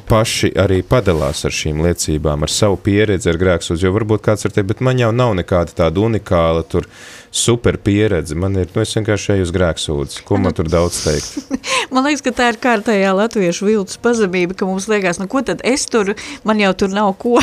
paši 0.09 0.51
arī 0.61 0.81
padalās 0.85 1.43
ar 1.47 1.53
šīm 1.55 1.81
liecībām, 1.85 2.45
ar 2.45 2.51
savu 2.51 2.77
pieredzi, 2.81 3.29
ar 3.31 3.39
grēksus, 3.41 3.83
jo 3.83 3.91
varbūt 3.95 4.23
kāds 4.25 4.47
ar 4.47 4.53
tevi, 4.55 4.69
bet 4.73 4.83
man 4.85 5.01
jau 5.01 5.11
nav 5.15 5.33
nekāda 5.39 5.75
tāda 5.83 6.03
unikāla 6.05 6.65
tur 6.69 6.87
super 7.35 7.77
pieredze, 7.81 8.37
man 8.39 8.55
ir, 8.61 8.69
nu 8.75 8.83
es 8.83 8.93
vienkārši 8.95 9.33
eju 9.35 9.47
uz 9.47 9.53
grēksūdzi, 9.55 10.23
ko 10.27 10.39
man 10.39 10.55
tur 10.55 10.69
daudz 10.71 11.01
teikt? 11.03 11.49
man 11.93 12.07
liekas, 12.07 12.23
ka 12.25 12.35
tā 12.35 12.51
ir 12.53 12.61
kārtējā 12.63 13.11
latviešu 13.17 13.67
viltus 13.67 13.99
pazemība, 14.01 14.55
ka 14.55 14.69
mums 14.69 14.87
liekas, 14.91 15.19
nu 15.19 15.27
ko 15.31 15.43
tad 15.45 15.63
es 15.67 15.87
tur, 15.91 16.13
man 16.47 16.61
jau 16.63 16.71
tur 16.85 16.95
nav 16.95 17.11
ko. 17.19 17.39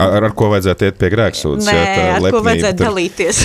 Ar, 0.00 0.26
ar 0.28 0.34
ko 0.36 0.48
vajadzētu 0.52 0.88
iet 0.88 0.98
pie 1.00 1.10
grēksūdzes? 1.12 1.68
Nē, 1.68 1.76
jā, 1.76 2.06
ar 2.16 2.24
lepnība, 2.24 2.32
ko 2.32 2.42
vajadzētu 2.46 2.78
tur... 2.78 2.88
dalīties. 2.88 3.40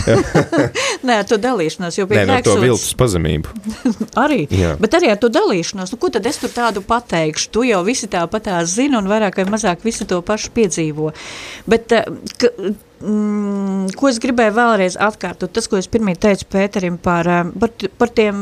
Nē, 1.07 1.19
ar 1.21 1.27
to 1.27 1.39
dalīšanos, 1.43 1.99
jo 1.99 2.07
pie 2.09 2.19
Nē, 2.19 2.25
grēksūdzes... 2.29 2.47
Nē, 2.47 2.55
no 2.55 2.61
to 2.61 2.65
viltus 2.65 2.97
pazemību. 2.99 3.55
arī, 4.25 4.41
jā. 4.53 4.73
bet 4.81 4.97
arī 4.99 5.11
ar 5.13 5.21
to 5.21 5.31
dalīšanos, 5.33 5.93
nu 5.93 6.01
ko 6.01 6.11
tad 6.13 6.29
es 6.29 6.41
tur 6.41 6.53
tādu 6.53 6.83
pateikšu, 6.87 7.51
tu 7.53 7.65
jau 7.67 7.83
visi 7.87 8.09
tāpat 8.11 8.47
tās 8.49 8.75
zina 8.77 9.01
un 9.01 9.09
vairāk 9.11 9.41
vai 9.41 9.47
mazāk 9.57 9.85
visi 9.87 10.07
to 10.09 10.21
pašu 10.25 10.53
piedzīvo. 10.55 11.13
Bet, 11.69 11.95
eh, 11.95 12.07
ka, 12.39 12.53
mm, 13.01 13.93
ko 13.97 14.09
es 14.09 14.19
gribēju 14.23 14.55
vēlreiz 14.57 14.97
atkārtot, 15.01 15.51
tas, 15.53 15.67
ko 15.69 15.79
es 15.79 15.89
pirmie 15.91 16.15
teicu 16.19 16.47
Pēterim 16.51 16.97
par, 17.01 17.27
eh, 17.27 17.51
par, 17.59 17.73
par 17.97 18.11
tiem 18.13 18.37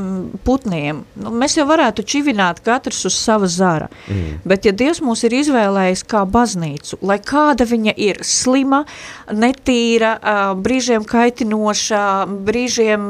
putniem. 0.46 1.04
Nu, 1.20 1.34
mēs 1.36 1.58
jau 1.60 1.66
varētu 1.70 2.06
čivināt 2.06 2.62
katrs 2.66 3.04
uz 3.10 3.18
sava 3.18 3.50
zara, 3.52 3.90
mm. 4.08 4.42
bet 4.48 4.66
ja 4.66 4.74
Dievs 4.76 5.02
mūs 5.06 5.26
ir 5.28 5.36
izvēlējis 5.42 6.06
kā 6.10 6.24
baznīcu, 6.30 7.00
lai 7.06 7.20
kāda 7.20 7.68
viņa 7.68 7.96
ir 7.98 8.22
slima, 8.26 8.84
netīra, 9.32 10.16
brīžiem 10.62 11.06
kaitinoša, 11.08 12.02
brīžiem 12.46 13.08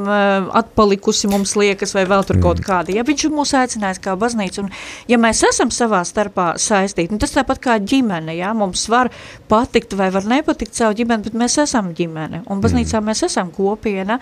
atpalikusi 0.55 1.29
mums 1.31 1.55
liekas 1.59 1.95
vai 1.95 2.05
vēl 2.09 2.25
tur 2.27 2.39
mm. 2.39 2.45
kaut 2.45 2.61
kāda, 2.65 2.95
ja 2.95 3.05
viņš 3.07 3.27
ir 3.27 3.35
mūs 3.35 3.53
aicinājis 3.57 4.01
kā 4.03 4.15
baznīcu, 4.19 4.65
un 4.65 4.71
ja 5.11 5.19
mēs 5.21 5.43
esam 5.47 5.71
savā 5.73 6.01
starpā 6.07 6.53
saistīti, 6.61 7.13
un 7.15 7.21
tas 7.21 7.35
tāpat 7.35 7.61
kā 7.63 7.77
ģimene, 7.81 8.35
ja, 8.37 8.53
mums 8.57 8.87
var 8.91 9.11
patikt 9.51 9.95
vai 9.97 10.09
var 10.13 10.27
nepatikt 10.29 10.77
savu 10.77 10.97
ģimeni, 10.97 11.27
bet 11.27 11.34
mēs 11.37 11.57
esam 11.63 11.93
ģimene, 11.95 12.43
un 12.49 12.61
baznīcā 12.63 12.99
mm. 12.99 13.11
mēs 13.11 13.25
esam 13.29 13.51
kopiena, 13.55 14.19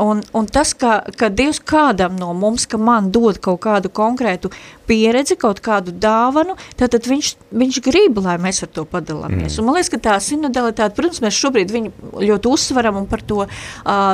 Un, 0.00 0.22
un 0.32 0.46
tas, 0.48 0.70
ka, 0.72 1.02
ka 1.20 1.28
Dievs 1.28 1.58
kādam 1.68 2.14
no 2.16 2.30
mums, 2.32 2.64
ka 2.64 2.78
man 2.80 3.10
dod 3.12 3.36
kaut 3.44 3.60
kādu 3.66 3.90
konkrētu 3.92 4.48
pieredzi, 4.88 5.36
kaut 5.36 5.60
kādu 5.60 5.92
dāvanu, 5.92 6.54
tad, 6.80 6.94
tad 6.94 7.04
viņš, 7.10 7.32
viņš 7.60 7.80
grib, 7.84 8.22
lai 8.24 8.38
mēs 8.40 8.62
ar 8.64 8.70
to 8.72 8.86
padalāmies. 8.88 9.52
Mm. 9.52 9.60
Un 9.60 9.68
man 9.68 9.76
liekas, 9.76 9.92
ka 9.92 10.00
tā 10.08 10.16
sinodalitāte, 10.24 10.96
protams, 10.96 11.20
mēs 11.24 11.36
šobrīd 11.36 11.76
viņu 11.76 11.92
ļoti 12.24 12.52
uzsveram 12.54 13.02
un 13.02 13.10
par 13.10 13.20
to 13.28 13.42
uh, 13.44 13.52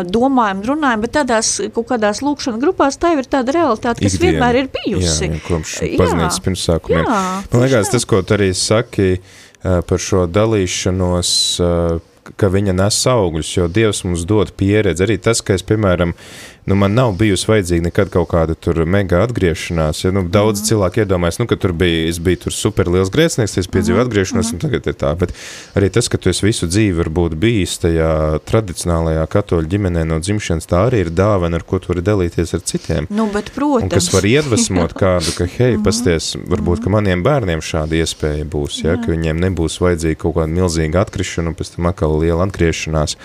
domājam, 0.03 0.65
runājam, 0.73 1.07
bet 1.07 1.15
tādās 1.21 1.55
kaut 1.77 1.93
kādās 1.93 2.25
lūkšana 2.27 2.59
grupās 2.65 2.99
tā 2.99 3.15
ir 3.15 3.31
tāda 3.31 3.55
realitāte, 3.61 4.03
kas 4.03 4.19
Ikdiena. 4.19 4.35
vienmēr 4.35 4.63
ir 4.65 4.73
bijusi. 4.81 5.31
Jā, 5.31 5.43
kopš 5.47 5.79
paznīcas 5.95 6.43
pirmsākumiem. 6.49 7.07
Jā, 7.07 7.25
man 7.55 7.67
liekas, 7.69 7.95
tas, 7.95 8.09
ko 8.09 8.25
tu 8.27 8.35
arī 8.35 8.51
saki 8.51 9.13
uh, 9.15 9.79
par 9.87 10.03
šo 10.03 10.27
dalīšanos, 10.27 11.33
uh, 11.63 12.08
ka 12.37 12.51
viņa 12.53 12.75
nes 12.77 13.01
augļus, 13.09 13.55
jo 13.57 13.69
Dievs 13.73 14.05
mums 14.05 14.27
dod 14.29 14.53
pieredzi. 14.59 15.07
Arī 15.07 15.19
tas, 15.23 15.41
ka 15.43 15.57
es, 15.57 15.65
piemēram, 15.67 16.15
nu, 16.69 16.77
man 16.77 16.93
nav 16.95 17.15
bijusi 17.17 17.47
vajadzīga 17.49 17.87
nekad 17.89 18.11
kaut 18.13 18.29
kāda 18.29 18.53
tur 18.55 18.83
mega 18.85 19.23
atgriešanās. 19.25 20.03
Ja, 20.05 20.13
nu, 20.13 20.23
daudz 20.29 20.61
mm 20.61 20.63
-hmm. 20.63 20.69
cilvēku 20.69 21.01
iedomājas, 21.01 21.39
nu, 21.41 21.47
ka 21.47 21.57
tur 21.57 21.73
bija, 21.73 22.09
es 22.09 22.19
biju 22.21 22.37
tur 22.45 22.53
super 22.53 22.91
liels 22.93 23.11
grēcinieks, 23.15 23.57
es 23.59 23.69
piedzīvoju 23.69 23.97
mm 23.97 24.05
-hmm. 24.05 24.11
atgriešanos, 24.11 24.47
mm 24.47 24.51
-hmm. 24.51 24.55
un 24.55 24.61
tagad 24.61 24.87
ir 24.87 24.95
tā. 24.95 25.15
Bet 25.17 25.33
arī 25.75 25.91
tas, 25.91 26.09
ka 26.09 26.19
tu 26.19 26.29
esi 26.29 26.47
visu 26.47 26.67
dzīvi 26.67 26.99
varbūt 26.99 27.35
bijis 27.35 27.79
tajā 27.79 28.39
tradicionālajā 28.51 29.27
katoļu 29.27 29.69
ģimenē 29.69 30.05
no 30.05 30.19
dzimšanas, 30.19 30.69
tā 30.69 30.83
arī 30.91 31.01
ir 31.07 31.11
dāvana, 31.11 31.55
ar 31.55 31.63
ko 31.63 31.79
tu 31.79 31.89
vari 31.89 32.03
dalīties 32.03 32.55
ar 32.55 32.61
citiem. 32.61 33.07
Nu, 33.11 33.31
bet, 33.33 33.51
protams. 33.55 33.83
Un 33.83 33.89
kas 33.89 34.13
var 34.13 34.25
iedvesmot 34.25 34.93
kādu, 35.03 35.33
ka, 35.39 35.47
hei, 35.59 35.73
mm 35.73 35.81
-hmm. 35.81 35.85
pasties, 35.85 36.37
varbūt, 36.37 36.85
ka 36.85 36.91
maniem 36.91 37.23
bērniem 37.23 37.61
šāda 37.61 37.97
iespēja 38.03 38.45
būs, 38.45 38.85
ja, 38.85 38.97
ka 38.97 39.13
viņiem 39.13 39.41
nebūs 39.41 39.81
vajadzīga 39.81 40.21
kaut 40.21 40.35
kāda 40.35 40.53
milzīga 40.53 41.01
atkrišana 41.01 41.49
un 41.49 41.55
pēc 41.55 41.77
tam 41.77 41.87
atkal 41.87 42.21
liela 42.21 42.45
atgriešanās. 42.45 43.17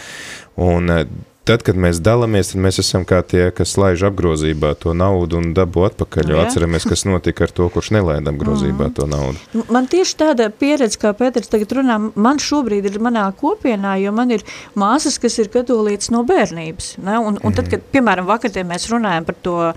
Un 0.55 1.07
Tad, 1.43 1.59
kad 1.67 1.75
mēs 1.75 1.97
dalāmies, 1.99 2.53
tad 2.53 2.61
mēs 2.63 2.77
esam 2.79 3.03
kā 3.03 3.17
tie, 3.27 3.49
kas 3.51 3.73
laiž 3.75 4.05
apgrozībā 4.07 4.69
to 4.79 4.93
naudu 4.95 5.41
un 5.41 5.49
dabu 5.51 5.81
atpakaļ. 5.83 6.29
Jo 6.31 6.37
atceramies, 6.39 6.85
kas 6.87 7.03
notika 7.03 7.43
ar 7.43 7.51
to, 7.51 7.67
kurš 7.73 7.89
nelaida 7.97 8.31
apgrozībā 8.31 8.87
mm. 8.87 8.93
to 8.95 9.07
naudu. 9.11 9.65
Man 9.75 9.89
tieši 9.91 10.15
tāda 10.21 10.47
pieredze, 10.47 10.95
kā 11.01 11.11
Pēters 11.19 11.51
tagad 11.51 11.75
runā, 11.75 11.99
man 12.15 12.39
šobrīd 12.39 12.87
ir 12.87 12.95
manā 13.03 13.25
kopienā, 13.35 13.97
jo 13.99 14.15
man 14.15 14.31
ir 14.31 14.47
māsas, 14.79 15.19
kas 15.19 15.35
ir 15.43 15.51
katolītas 15.51 16.13
no 16.15 16.23
bērnības. 16.29 16.93
Ne? 17.03 17.19
Un, 17.19 17.35
un 17.35 17.51
tad, 17.51 17.67
mhm. 17.67 17.73
kad, 17.75 17.91
piemēram, 17.91 18.29
vakar 18.31 18.63
mēs 18.71 18.87
runājam 18.93 19.27
par 19.27 19.41
to 19.43 19.59
uh, 19.67 19.75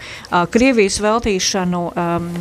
Krievijas 0.54 1.00
veltīšanu 1.02 1.84
um, 1.90 2.32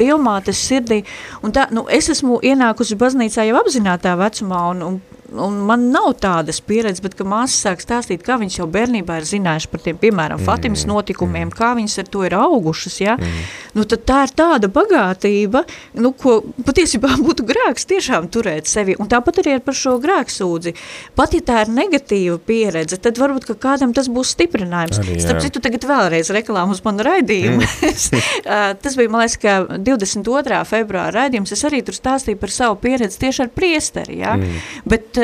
dievmātes 0.00 0.64
sirdī, 0.64 1.02
un 1.44 1.52
tā, 1.52 1.68
nu, 1.76 1.84
es 1.92 2.08
esmu 2.16 2.40
ienākusi 2.40 2.96
baznīcā 2.96 3.50
jau 3.50 3.60
apzinātā 3.60 4.16
vecumā, 4.16 4.64
un, 4.72 4.86
un 4.88 5.02
un 5.32 5.58
man 5.66 5.88
nav 5.92 6.12
tādas 6.22 6.60
pieredzes, 6.64 7.02
bet, 7.04 7.14
ka 7.18 7.26
māsas 7.28 7.60
sāk 7.64 7.82
stāstīt, 7.82 8.22
kā 8.26 8.36
viņas 8.40 8.58
jau 8.60 8.66
bērnībā 8.72 9.18
ir 9.20 9.28
zinājuši 9.28 9.70
par 9.72 9.82
tiem, 9.84 9.98
piemēram, 10.00 10.40
mm. 10.40 10.48
Fatimas 10.48 10.84
notikumiem, 10.88 11.48
mm. 11.48 11.56
kā 11.56 11.72
viņas 11.78 11.98
ar 12.02 12.10
to 12.12 12.24
ir 12.26 12.36
augušas, 12.38 12.98
ja? 13.02 13.16
Mm. 13.20 13.46
Nu, 13.78 13.86
tad 13.88 14.04
tā 14.08 14.18
ir 14.26 14.34
tāda 14.36 14.68
bagātība, 14.72 15.64
nu, 16.02 16.12
ko 16.18 16.38
patiesībā 16.66 17.14
būtu 17.26 17.46
grēks 17.48 17.88
tiešām 17.90 18.28
turēt 18.32 18.70
sevi. 18.70 18.96
Un 19.00 19.10
tāpat 19.12 19.42
arī 19.42 19.56
ir 19.56 19.64
par 19.64 19.76
šo 19.78 19.96
grēksūdzi. 20.02 20.74
Pat, 21.18 21.36
ja 21.36 21.44
tā 21.48 21.62
ir 21.64 21.72
negatīva 21.72 22.38
pieredze, 22.42 23.00
tad 23.02 23.20
varbūt, 23.22 23.48
ka 23.48 23.58
kādam 23.68 23.94
tas 23.96 24.10
būs 24.12 24.34
stiprinājums. 24.36 25.00
Arī, 25.02 25.18
Starp 25.22 25.42
citu, 25.44 25.62
tagad 25.64 25.86
vēlreiz 25.88 26.32
reklāmu 26.34 26.76
uz 26.76 26.82
manu 26.84 27.06
raidījumu. 27.08 27.62
Mm. 27.62 28.78
tas 28.84 28.98
bija, 28.98 29.12
man 29.12 29.24
liekas, 29.24 29.38
ka 29.40 29.56
22. 29.78 30.62
februāra 30.68 31.22
raidījums, 31.22 31.54
es 31.56 31.64
arī 31.68 31.82
tur 31.86 31.96
stāstīju 31.96 32.40
par 32.40 32.52
savu 32.52 32.78
pieredzi 32.82 33.20
tieši 33.22 33.46
ar 33.46 33.52
priesteri, 33.54 34.20
ja? 34.20 34.36
Mm. 34.36 34.60
Bet 34.88 35.21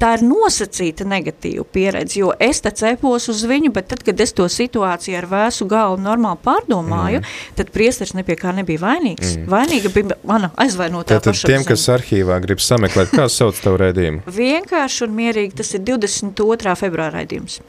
tā 0.00 0.12
ir 0.18 0.24
nosacīta 0.26 1.06
negatīva 1.08 1.64
pieredze, 1.74 2.18
jo 2.20 2.32
es 2.42 2.62
te 2.64 2.72
cepos 2.74 3.28
uz 3.32 3.44
viņu, 3.48 3.72
bet 3.74 3.90
tad, 3.92 4.04
kad 4.06 4.20
es 4.20 4.34
to 4.36 4.46
situāciju 4.50 5.18
ar 5.20 5.28
vēsu 5.30 5.68
galvu 5.70 6.00
normāli 6.04 6.40
pārdomāju, 6.44 7.22
mm. 7.22 7.52
tad 7.60 7.72
priesteris 7.74 8.14
nepie 8.18 8.38
kā 8.40 8.54
nebija 8.56 8.82
vainīgs. 8.84 9.36
Mm. 9.38 9.50
Vainīga 9.52 9.92
bija 9.94 10.18
mana 10.26 10.52
aizvainotā 10.60 11.18
Tātad 11.18 11.38
tiem, 11.38 11.62
zem. 11.62 11.68
kas 11.68 11.86
arhīvā 11.96 12.40
grib 12.44 12.62
sameklēt, 12.64 13.14
kā 13.14 13.28
sauc 13.32 13.60
tavu 13.64 13.80
raidījumu? 13.84 14.24
Vienkārši 14.40 15.06
un 15.08 15.16
mierīgi, 15.20 15.56
tas 15.62 15.74
ir 15.76 15.86
22. 15.86 16.76
februāra 16.80 17.20
raidījums 17.20 17.60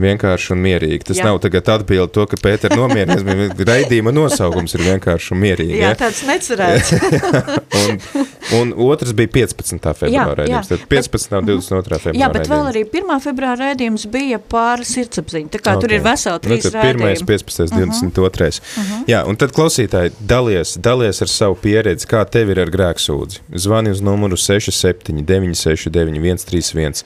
vienkārši 0.00 0.52
un 0.52 0.60
mierīgi. 0.60 1.00
Tas 1.08 1.20
Jā. 1.20 1.30
nav 1.30 1.38
tagad 1.44 1.68
atbildi 1.72 2.12
to, 2.12 2.26
ka 2.28 2.38
Pēters 2.40 2.76
nomierinies, 2.76 3.22
bet 3.24 3.62
raidījuma 3.70 4.12
nosaukums 4.12 4.76
ir 4.76 4.84
vienkārši 4.90 5.32
un 5.32 5.40
mierīgi. 5.40 5.78
Jā, 5.80 5.92
ja? 5.92 5.98
tāds 6.00 6.20
necerēts. 6.28 6.92
un, 7.86 8.00
un 8.58 8.74
otrs 8.88 9.14
bija 9.16 9.32
15. 9.38 9.88
februāra 10.02 10.42
raidījums, 10.42 10.68
tad 10.72 10.84
15. 10.90 11.38
un 11.40 11.48
22. 11.48 12.00
februāra 12.04 12.20
Jā, 12.20 12.30
bet 12.34 12.42
raidījums. 12.42 12.52
vēl 12.52 12.70
arī 12.72 12.84
1. 12.90 13.24
februāra 13.24 13.70
raidījums 13.70 14.06
bija 14.12 14.40
pār 14.52 14.84
sirdsapziņu, 14.86 15.52
tā 15.56 15.62
kā 15.62 15.76
okay. 15.76 15.86
tur 15.86 15.96
ir 15.96 16.04
veseli 16.04 16.44
trīs 16.44 16.68
nu, 16.68 16.74
raidījumi. 16.76 17.12
1. 17.16 17.26
15. 17.32 17.64
Uh 17.64 17.78
-huh. 17.78 18.12
22. 18.12 18.60
Uh 18.76 18.84
-huh. 18.90 19.04
Jā, 19.08 19.24
un 19.24 19.36
tad 19.36 19.56
klausītāji 19.56 20.12
dalies, 20.20 20.76
dalies 20.76 21.22
ar 21.22 21.28
savu 21.28 21.56
pieredzi, 21.62 22.06
kā 22.06 22.24
tev 22.28 22.50
ir 22.50 22.60
ar 22.60 22.70
grēksūdzi. 22.70 23.40
Zvani 23.54 23.90
uz 23.90 24.00
numuru 24.00 24.36
67 24.36 25.24
969 25.24 26.36
131, 26.36 27.04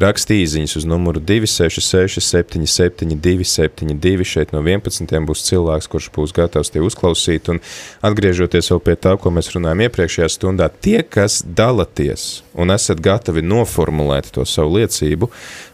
rakstīziņas 0.00 0.76
uz 0.80 0.86
numuru 0.88 1.20
266 1.22 2.20
772, 2.24 3.46
72. 3.48 4.26
Šeit 4.26 4.54
no 4.54 4.62
11. 4.64 5.16
būs 5.28 5.44
cilvēks, 5.48 5.90
kurš 5.90 6.10
būs 6.14 6.34
gatavs 6.36 6.72
tie 6.72 6.82
uzklausīt. 6.84 7.50
Un 7.52 7.62
atgriežoties 8.06 8.72
vēl 8.72 8.84
pie 8.86 8.96
tā, 9.00 9.16
ko 9.20 9.32
mēs 9.34 9.52
runājām 9.54 9.86
iepriekšējā 9.88 10.30
stundā, 10.36 10.70
tie, 10.82 11.00
kas 11.02 11.42
dalaties 11.44 12.42
un 12.54 12.72
esat 12.74 13.00
gatavi 13.02 13.42
noformulēt 13.46 14.30
to 14.34 14.44
savu 14.48 14.78
liecību 14.78 15.28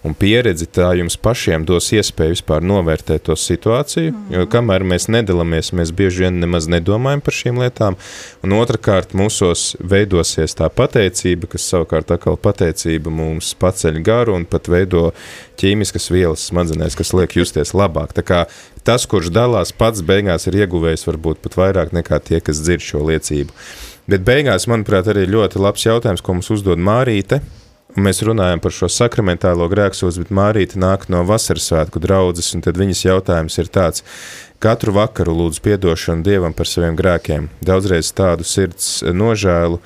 un 0.06 0.14
pieredzi, 0.18 0.68
tā 0.70 0.92
jums 0.98 1.16
pašiem 1.18 1.64
dos 1.66 1.88
iespēju 1.94 2.36
vispār 2.36 2.64
novērtēt 2.66 3.26
to 3.26 3.36
situāciju, 3.40 4.12
mm. 4.12 4.34
jo 4.36 4.46
kamēr 4.52 4.84
mēs 4.86 5.08
nedalāmies, 5.10 5.72
mēs 5.76 5.92
bieži 5.96 6.26
vien 6.26 6.40
nemaz 6.42 6.68
nedomājam 6.70 7.22
par 7.24 7.36
šīm 7.36 7.60
lietām, 7.62 7.96
un 8.44 8.56
otrkārt 8.58 9.16
mūsos 9.18 9.72
veidosies 9.80 10.56
tā 10.58 10.68
pateicība, 10.70 11.50
kas 11.54 11.66
savukārt 11.72 12.12
atkal 12.14 12.38
pateicība 12.40 13.12
mums 13.12 13.54
paceļ 13.58 14.02
garu 14.16 14.40
un 14.40 14.46
pat 14.48 14.70
veido 14.72 15.10
ķīmiskas 15.60 16.10
vielas 16.10 16.48
smadzenēs, 16.50 16.96
kas 16.98 17.12
liek 17.16 17.36
justies 17.38 17.74
labāk. 17.76 18.16
Tā 18.16 18.24
kā 18.26 18.44
tas, 18.86 19.06
kurš 19.06 19.30
dalās 19.34 19.74
pats 19.76 20.02
beigās 20.06 20.48
ir 20.48 20.62
ieguvējis 20.64 21.06
varbūt 21.08 21.44
pat 21.44 21.60
vairāk 21.60 21.94
nekā 21.96 22.20
tie, 22.24 22.40
kas 22.40 22.62
dzird 22.64 22.84
šo 22.84 23.04
liecību. 23.10 23.54
Bet 24.06 24.22
beigās, 24.26 24.68
manuprāt, 24.70 25.08
arī 25.10 25.26
ļoti 25.26 25.58
labs 25.58 25.86
jautājums, 25.86 26.22
ko 26.22 26.36
mums 26.36 26.52
uzdod 26.54 26.78
Mārīte. 26.78 27.40
Mēs 27.96 28.20
runājam 28.26 28.60
par 28.60 28.74
šo 28.76 28.90
sakramentālo 28.92 29.66
grēksūdzi, 29.72 30.22
bet 30.22 30.34
Mārīte 30.36 30.78
nāk 30.78 31.08
no 31.10 31.22
vasaras 31.26 31.66
svētku 31.70 32.02
draudzes, 32.04 32.52
un 32.54 32.62
tad 32.62 32.78
viņas 32.78 33.02
jautājums 33.06 33.56
ir 33.58 33.70
tāds, 33.72 34.04
katru 34.62 34.94
vakaru 34.94 35.34
lūdzu 35.38 35.64
piedošanu 35.64 36.26
Dievam 36.26 36.54
par 36.54 36.70
saviem 36.70 36.94
grēkiem. 36.98 37.48
Daudzreiz 37.64 38.12
tādu 38.14 38.46
sirds 38.46 39.00
nožēlu, 39.16 39.80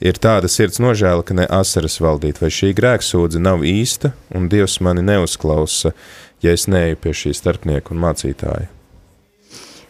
ir 0.00 0.20
tāda 0.20 0.50
sirds 0.50 0.80
nožēla, 0.82 1.24
ka 1.26 1.36
ne 1.36 1.46
asaras 1.48 1.98
valdīt, 2.02 2.40
vai 2.42 2.50
šī 2.52 2.72
grēksūdze 2.76 3.40
nav 3.42 3.64
īsta, 3.66 4.12
un 4.34 4.48
Dievs 4.52 4.78
mani 4.84 5.04
neuzklausa, 5.06 5.94
ja 6.44 6.54
es 6.56 6.66
neeju 6.68 6.98
pie 7.00 7.14
šī 7.16 7.34
starpnieka 7.36 7.94
un 7.94 8.02
mācītāja. 8.04 8.70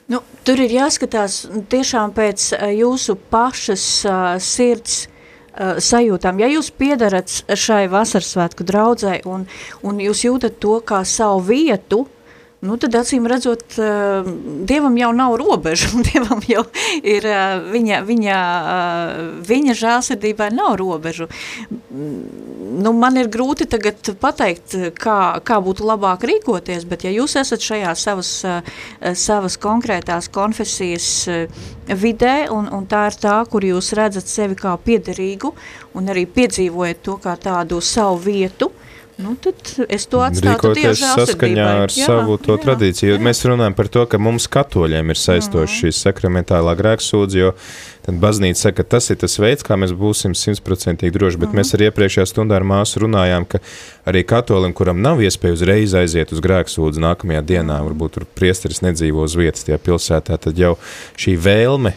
Nu, 0.07 0.20
tur 0.46 0.61
ir 0.62 0.70
jāskatās 0.70 1.40
tiešām 1.70 2.14
pēc 2.14 2.52
uh, 2.54 2.68
jūsu 2.70 3.16
pašas 3.32 3.86
uh, 4.07 4.36
sirds 4.38 5.07
uh, 5.07 5.80
sajūtām. 5.82 6.38
Ja 6.38 6.50
jūs 6.52 6.70
piedarat 6.70 7.32
šai 7.50 7.88
vasarsvētku 7.90 8.66
draudzē 8.68 9.18
un, 9.26 9.48
un 9.82 9.98
jūs 10.04 10.22
jūtat 10.28 10.61
to 10.62 10.78
kā 10.86 11.02
savu 11.02 11.42
vietu, 11.48 12.04
nu, 12.66 12.76
tad 12.80 12.94
acīm 12.98 13.26
redzot, 13.30 13.62
uh, 13.78 14.26
Dievam 14.66 14.96
jau 14.98 15.10
nav 15.16 15.36
robežu, 15.40 16.00
Dievam 16.08 16.42
jau 16.48 16.64
ir, 17.00 17.26
uh, 17.30 17.68
viņa, 17.72 18.00
viņa, 18.06 18.38
uh, 18.38 19.22
viņa 19.46 19.76
žālsirdībai 19.78 20.50
nav 20.54 20.76
robežu. 20.80 21.28
Nu, 21.90 22.92
man 22.92 23.16
ir 23.20 23.30
grūti 23.32 23.68
tagad 23.70 24.10
pateikt, 24.20 24.76
kā, 24.98 25.18
kā 25.46 25.60
būtu 25.64 25.86
labāk 25.86 26.26
rīkoties, 26.28 26.84
bet 26.88 27.06
ja 27.06 27.14
jūs 27.14 27.38
esat 27.40 27.62
šajā 27.64 27.94
savas, 27.96 28.32
savas 29.16 29.56
konkrētās 29.62 30.28
konfesijas 30.32 31.08
vidē, 31.86 32.34
un, 32.52 32.68
un 32.74 32.88
tā 32.90 33.06
ir 33.10 33.20
tā, 33.22 33.36
kur 33.50 33.64
jūs 33.64 33.94
redzat 33.96 34.28
sevi 34.28 34.58
kā 34.58 34.74
piederīgu, 34.82 35.54
un 35.96 36.12
arī 36.12 36.26
piedzīvojat 36.28 37.04
to 37.06 37.16
kā 37.22 37.36
tādu 37.40 37.80
savu 37.80 38.20
vietu, 38.26 38.68
uh, 38.68 38.86
Nu, 39.16 39.32
tad 39.40 39.54
es 39.88 40.04
to 40.12 40.20
atstātu 40.20 40.74
Rīkoties 40.74 41.00
saskaņā 41.00 41.66
ar 41.86 41.92
jā, 41.94 42.04
savu 42.04 42.34
jā, 42.36 42.56
tradīciju. 42.60 43.14
Jā. 43.14 43.20
Mēs 43.24 43.40
runājam 43.48 43.72
par 43.78 43.88
to, 43.88 44.02
ka 44.12 44.20
mums 44.20 44.44
katoļiem 44.52 45.14
ir 45.14 45.20
saistoši 45.20 45.72
mhm. 45.72 45.78
šī 45.78 45.92
sakramentālā 45.96 46.74
grēksūdze, 46.76 47.38
jo 47.40 47.54
tad 48.04 48.20
baznīca 48.20 48.66
saka, 48.66 48.82
ka 48.82 48.96
tas 48.96 49.08
ir 49.08 49.20
tas 49.24 49.38
veids, 49.40 49.64
kā 49.64 49.80
mēs 49.80 49.96
būsim 49.96 50.36
simtprocentīgi 50.36 51.16
droši, 51.16 51.40
bet 51.40 51.48
mm 51.48 51.62
mēs 51.62 51.72
arī 51.72 51.88
iepriekšējā 51.88 52.28
stundā 52.28 52.60
ar 52.60 52.68
māsu 52.68 53.00
runājām, 53.06 53.48
ka 53.48 53.62
arī 54.04 54.20
katolim, 54.28 54.76
kuram 54.76 55.00
nav 55.00 55.24
iespēja 55.24 55.56
uzreiz 55.56 55.96
aiziet 55.96 56.36
uz 56.36 56.44
grēksūdzi 56.44 57.00
nākamajā 57.08 57.40
dienā, 57.54 57.80
varbūt 57.88 58.18
tur 58.18 58.28
priesteris 58.36 58.84
nedzīvo 58.84 59.24
uz 59.24 59.38
vietas 59.40 59.64
tajā 59.64 59.80
pilsētā, 59.80 60.36
tad 60.44 60.60
jau 60.60 60.76
šī 61.16 61.38
vēlme 61.40 61.96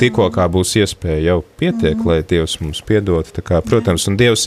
tikko 0.00 0.26
kā 0.34 0.46
būs 0.52 0.74
iespēja, 0.80 1.20
jau 1.30 1.36
pietiek, 1.60 1.96
mm. 1.96 2.06
lai 2.08 2.18
Dievs 2.26 2.56
mums 2.62 2.82
piedod. 2.86 3.28
Kā, 3.46 3.60
protams, 3.64 4.06
un 4.10 4.18
Dievs, 4.20 4.46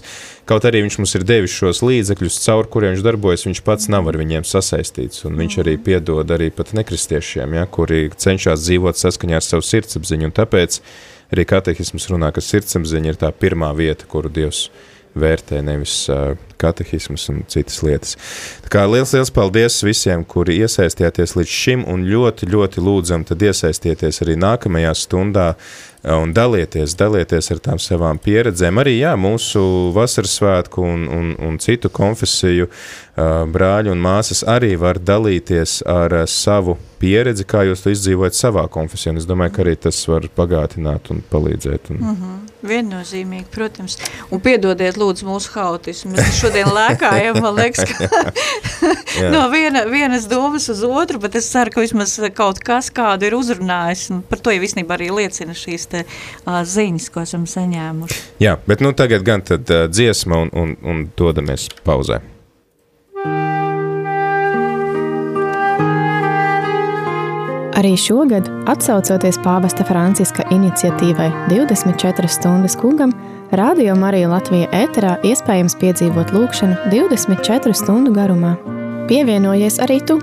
kaut 0.50 0.68
arī 0.68 0.84
Viņš 0.86 1.00
mums 1.02 1.16
ir 1.18 1.26
devis 1.28 1.56
šos 1.56 1.82
līdzekļus, 1.86 2.42
caur 2.46 2.70
kuriem 2.72 2.96
Viņš 2.96 3.06
darbojas, 3.06 3.46
Viņš 3.48 3.64
pats 3.68 3.90
nav 3.92 4.10
ar 4.12 4.20
viņiem 4.20 4.48
sasaistīts, 4.48 5.24
un 5.30 5.40
Viņš 5.40 5.60
arī 5.64 5.78
piedod 5.82 6.36
arī 6.36 6.52
pat 6.56 6.74
nekristiešiem, 6.78 7.58
ja, 7.60 7.66
kuri 7.70 8.10
cenšas 8.16 8.66
dzīvot 8.66 9.00
saskaņā 9.00 9.40
ar 9.40 9.46
savu 9.46 9.66
sirdsapziņu, 9.66 10.30
un 10.30 10.38
tāpēc 10.38 10.80
arī 11.34 11.46
katehisms 11.50 12.10
runā, 12.12 12.32
ka 12.36 12.44
sirdsapziņa 12.44 13.14
ir 13.14 13.20
tā 13.22 13.34
pirmā 13.36 13.72
vieta, 13.78 14.10
kuru 14.10 14.32
Dievs 14.34 14.68
vērtē, 15.18 15.62
nevis 15.66 16.06
katehismas 16.60 17.30
un 17.32 17.44
citas 17.50 17.80
lietas. 17.86 18.16
Tā 18.66 18.72
kā 18.74 18.84
liels, 18.90 19.14
liels 19.16 19.32
paldies 19.34 19.80
visiem, 19.86 20.26
kuri 20.28 20.60
iesaistījāties 20.64 21.36
līdz 21.40 21.54
šim 21.62 21.86
un 21.90 22.04
ļoti, 22.10 22.50
ļoti 22.52 22.84
lūdzam 22.84 23.26
tad 23.28 23.46
iesaistieties 23.48 24.22
arī 24.26 24.36
nākamajā 24.40 24.94
stundā 24.98 25.54
un 26.04 26.34
dalieties, 26.34 26.96
dalieties 26.96 27.52
ar 27.52 27.60
tām 27.64 27.80
savām 27.82 28.20
pieredzēm. 28.24 28.80
Arī 28.80 29.00
jā, 29.02 29.16
mūsu 29.20 29.62
vasaras 29.96 30.38
svētku 30.40 30.84
un, 30.86 31.08
un, 31.12 31.32
un 31.44 31.60
citu 31.60 31.92
konfesiju 31.92 32.70
brāļi 33.52 33.92
un 33.92 34.00
māsas 34.00 34.44
arī 34.48 34.76
var 34.80 35.00
dalīties 35.00 35.82
ar 35.90 36.16
savu 36.30 36.78
pieredzi, 37.00 37.46
kā 37.48 37.64
jūs 37.68 37.84
to 37.84 37.94
izdzīvojat 37.94 38.36
savā 38.36 38.66
konfesijā. 38.72 39.16
Es 39.20 39.28
domāju, 39.28 39.56
ka 39.56 39.64
arī 39.64 39.76
tas 39.88 40.00
var 40.08 40.28
bagātināt 40.36 41.12
un 41.14 41.24
palīdzēt. 41.32 41.92
Un... 41.94 42.00
Mm 42.00 42.16
-hmm. 42.16 42.38
Viennozīmīgi, 42.60 43.46
protams. 43.54 43.96
Un 44.36 44.42
piedodiet, 44.44 44.98
lūdzu, 45.00 45.24
mūsu 45.24 45.54
haotismu. 45.54 46.12
Mēs 46.12 46.42
šodien 46.42 46.68
lēkājam, 46.68 47.40
man 47.42 47.56
liekas, 47.56 47.86
ka 47.88 48.10
no 49.36 49.46
viena, 49.50 49.86
vienas 49.88 50.28
domas 50.28 50.68
uz 50.70 50.84
otru, 50.84 51.22
bet 51.24 51.36
es 51.40 51.48
ceru, 51.52 51.72
ka 51.72 51.82
vismaz 51.82 52.20
kaut 52.36 52.60
kas 52.60 52.92
kādu 52.92 53.30
ir 53.30 53.38
uzrunājis. 53.38 54.10
Un 54.12 54.22
par 54.22 54.44
to 54.44 54.52
jau 54.52 54.60
visnībā 54.60 54.98
arī 54.98 55.08
liecina 55.22 55.56
šīs 55.56 55.88
te, 55.92 56.06
uh, 56.06 56.60
ziņas, 56.64 57.12
ko 57.14 57.24
esam 57.28 57.46
saņēmuši. 57.50 58.20
Jā, 58.44 58.58
bet 58.70 58.84
nu 58.86 58.94
tagad 58.98 59.26
gan 59.28 59.46
tad 59.46 59.70
uh, 59.74 59.88
dziesma 59.92 60.44
un, 60.46 60.54
un, 60.54 60.76
un 60.84 61.08
dodamies 61.18 61.70
pauzē. 61.88 62.22
Arī 67.80 67.94
šogad, 67.96 68.50
atsaucoties 68.68 69.38
pāvesta 69.40 69.86
Franciska 69.88 70.44
iniciatīvai 70.52 71.30
24 71.48 72.28
stundas 72.28 72.76
kungam, 72.76 73.14
Radio 73.56 73.96
Marija 73.96 74.28
Latvija 74.30 74.68
ēterā 74.76 75.14
iespējams 75.26 75.78
piedzīvot 75.80 76.34
lūkšanu 76.36 76.92
24 76.92 77.74
stundu 77.80 78.12
garumā. 78.14 78.58
Pievienojies 79.08 79.80
arī 79.86 80.02
tu! 80.06 80.20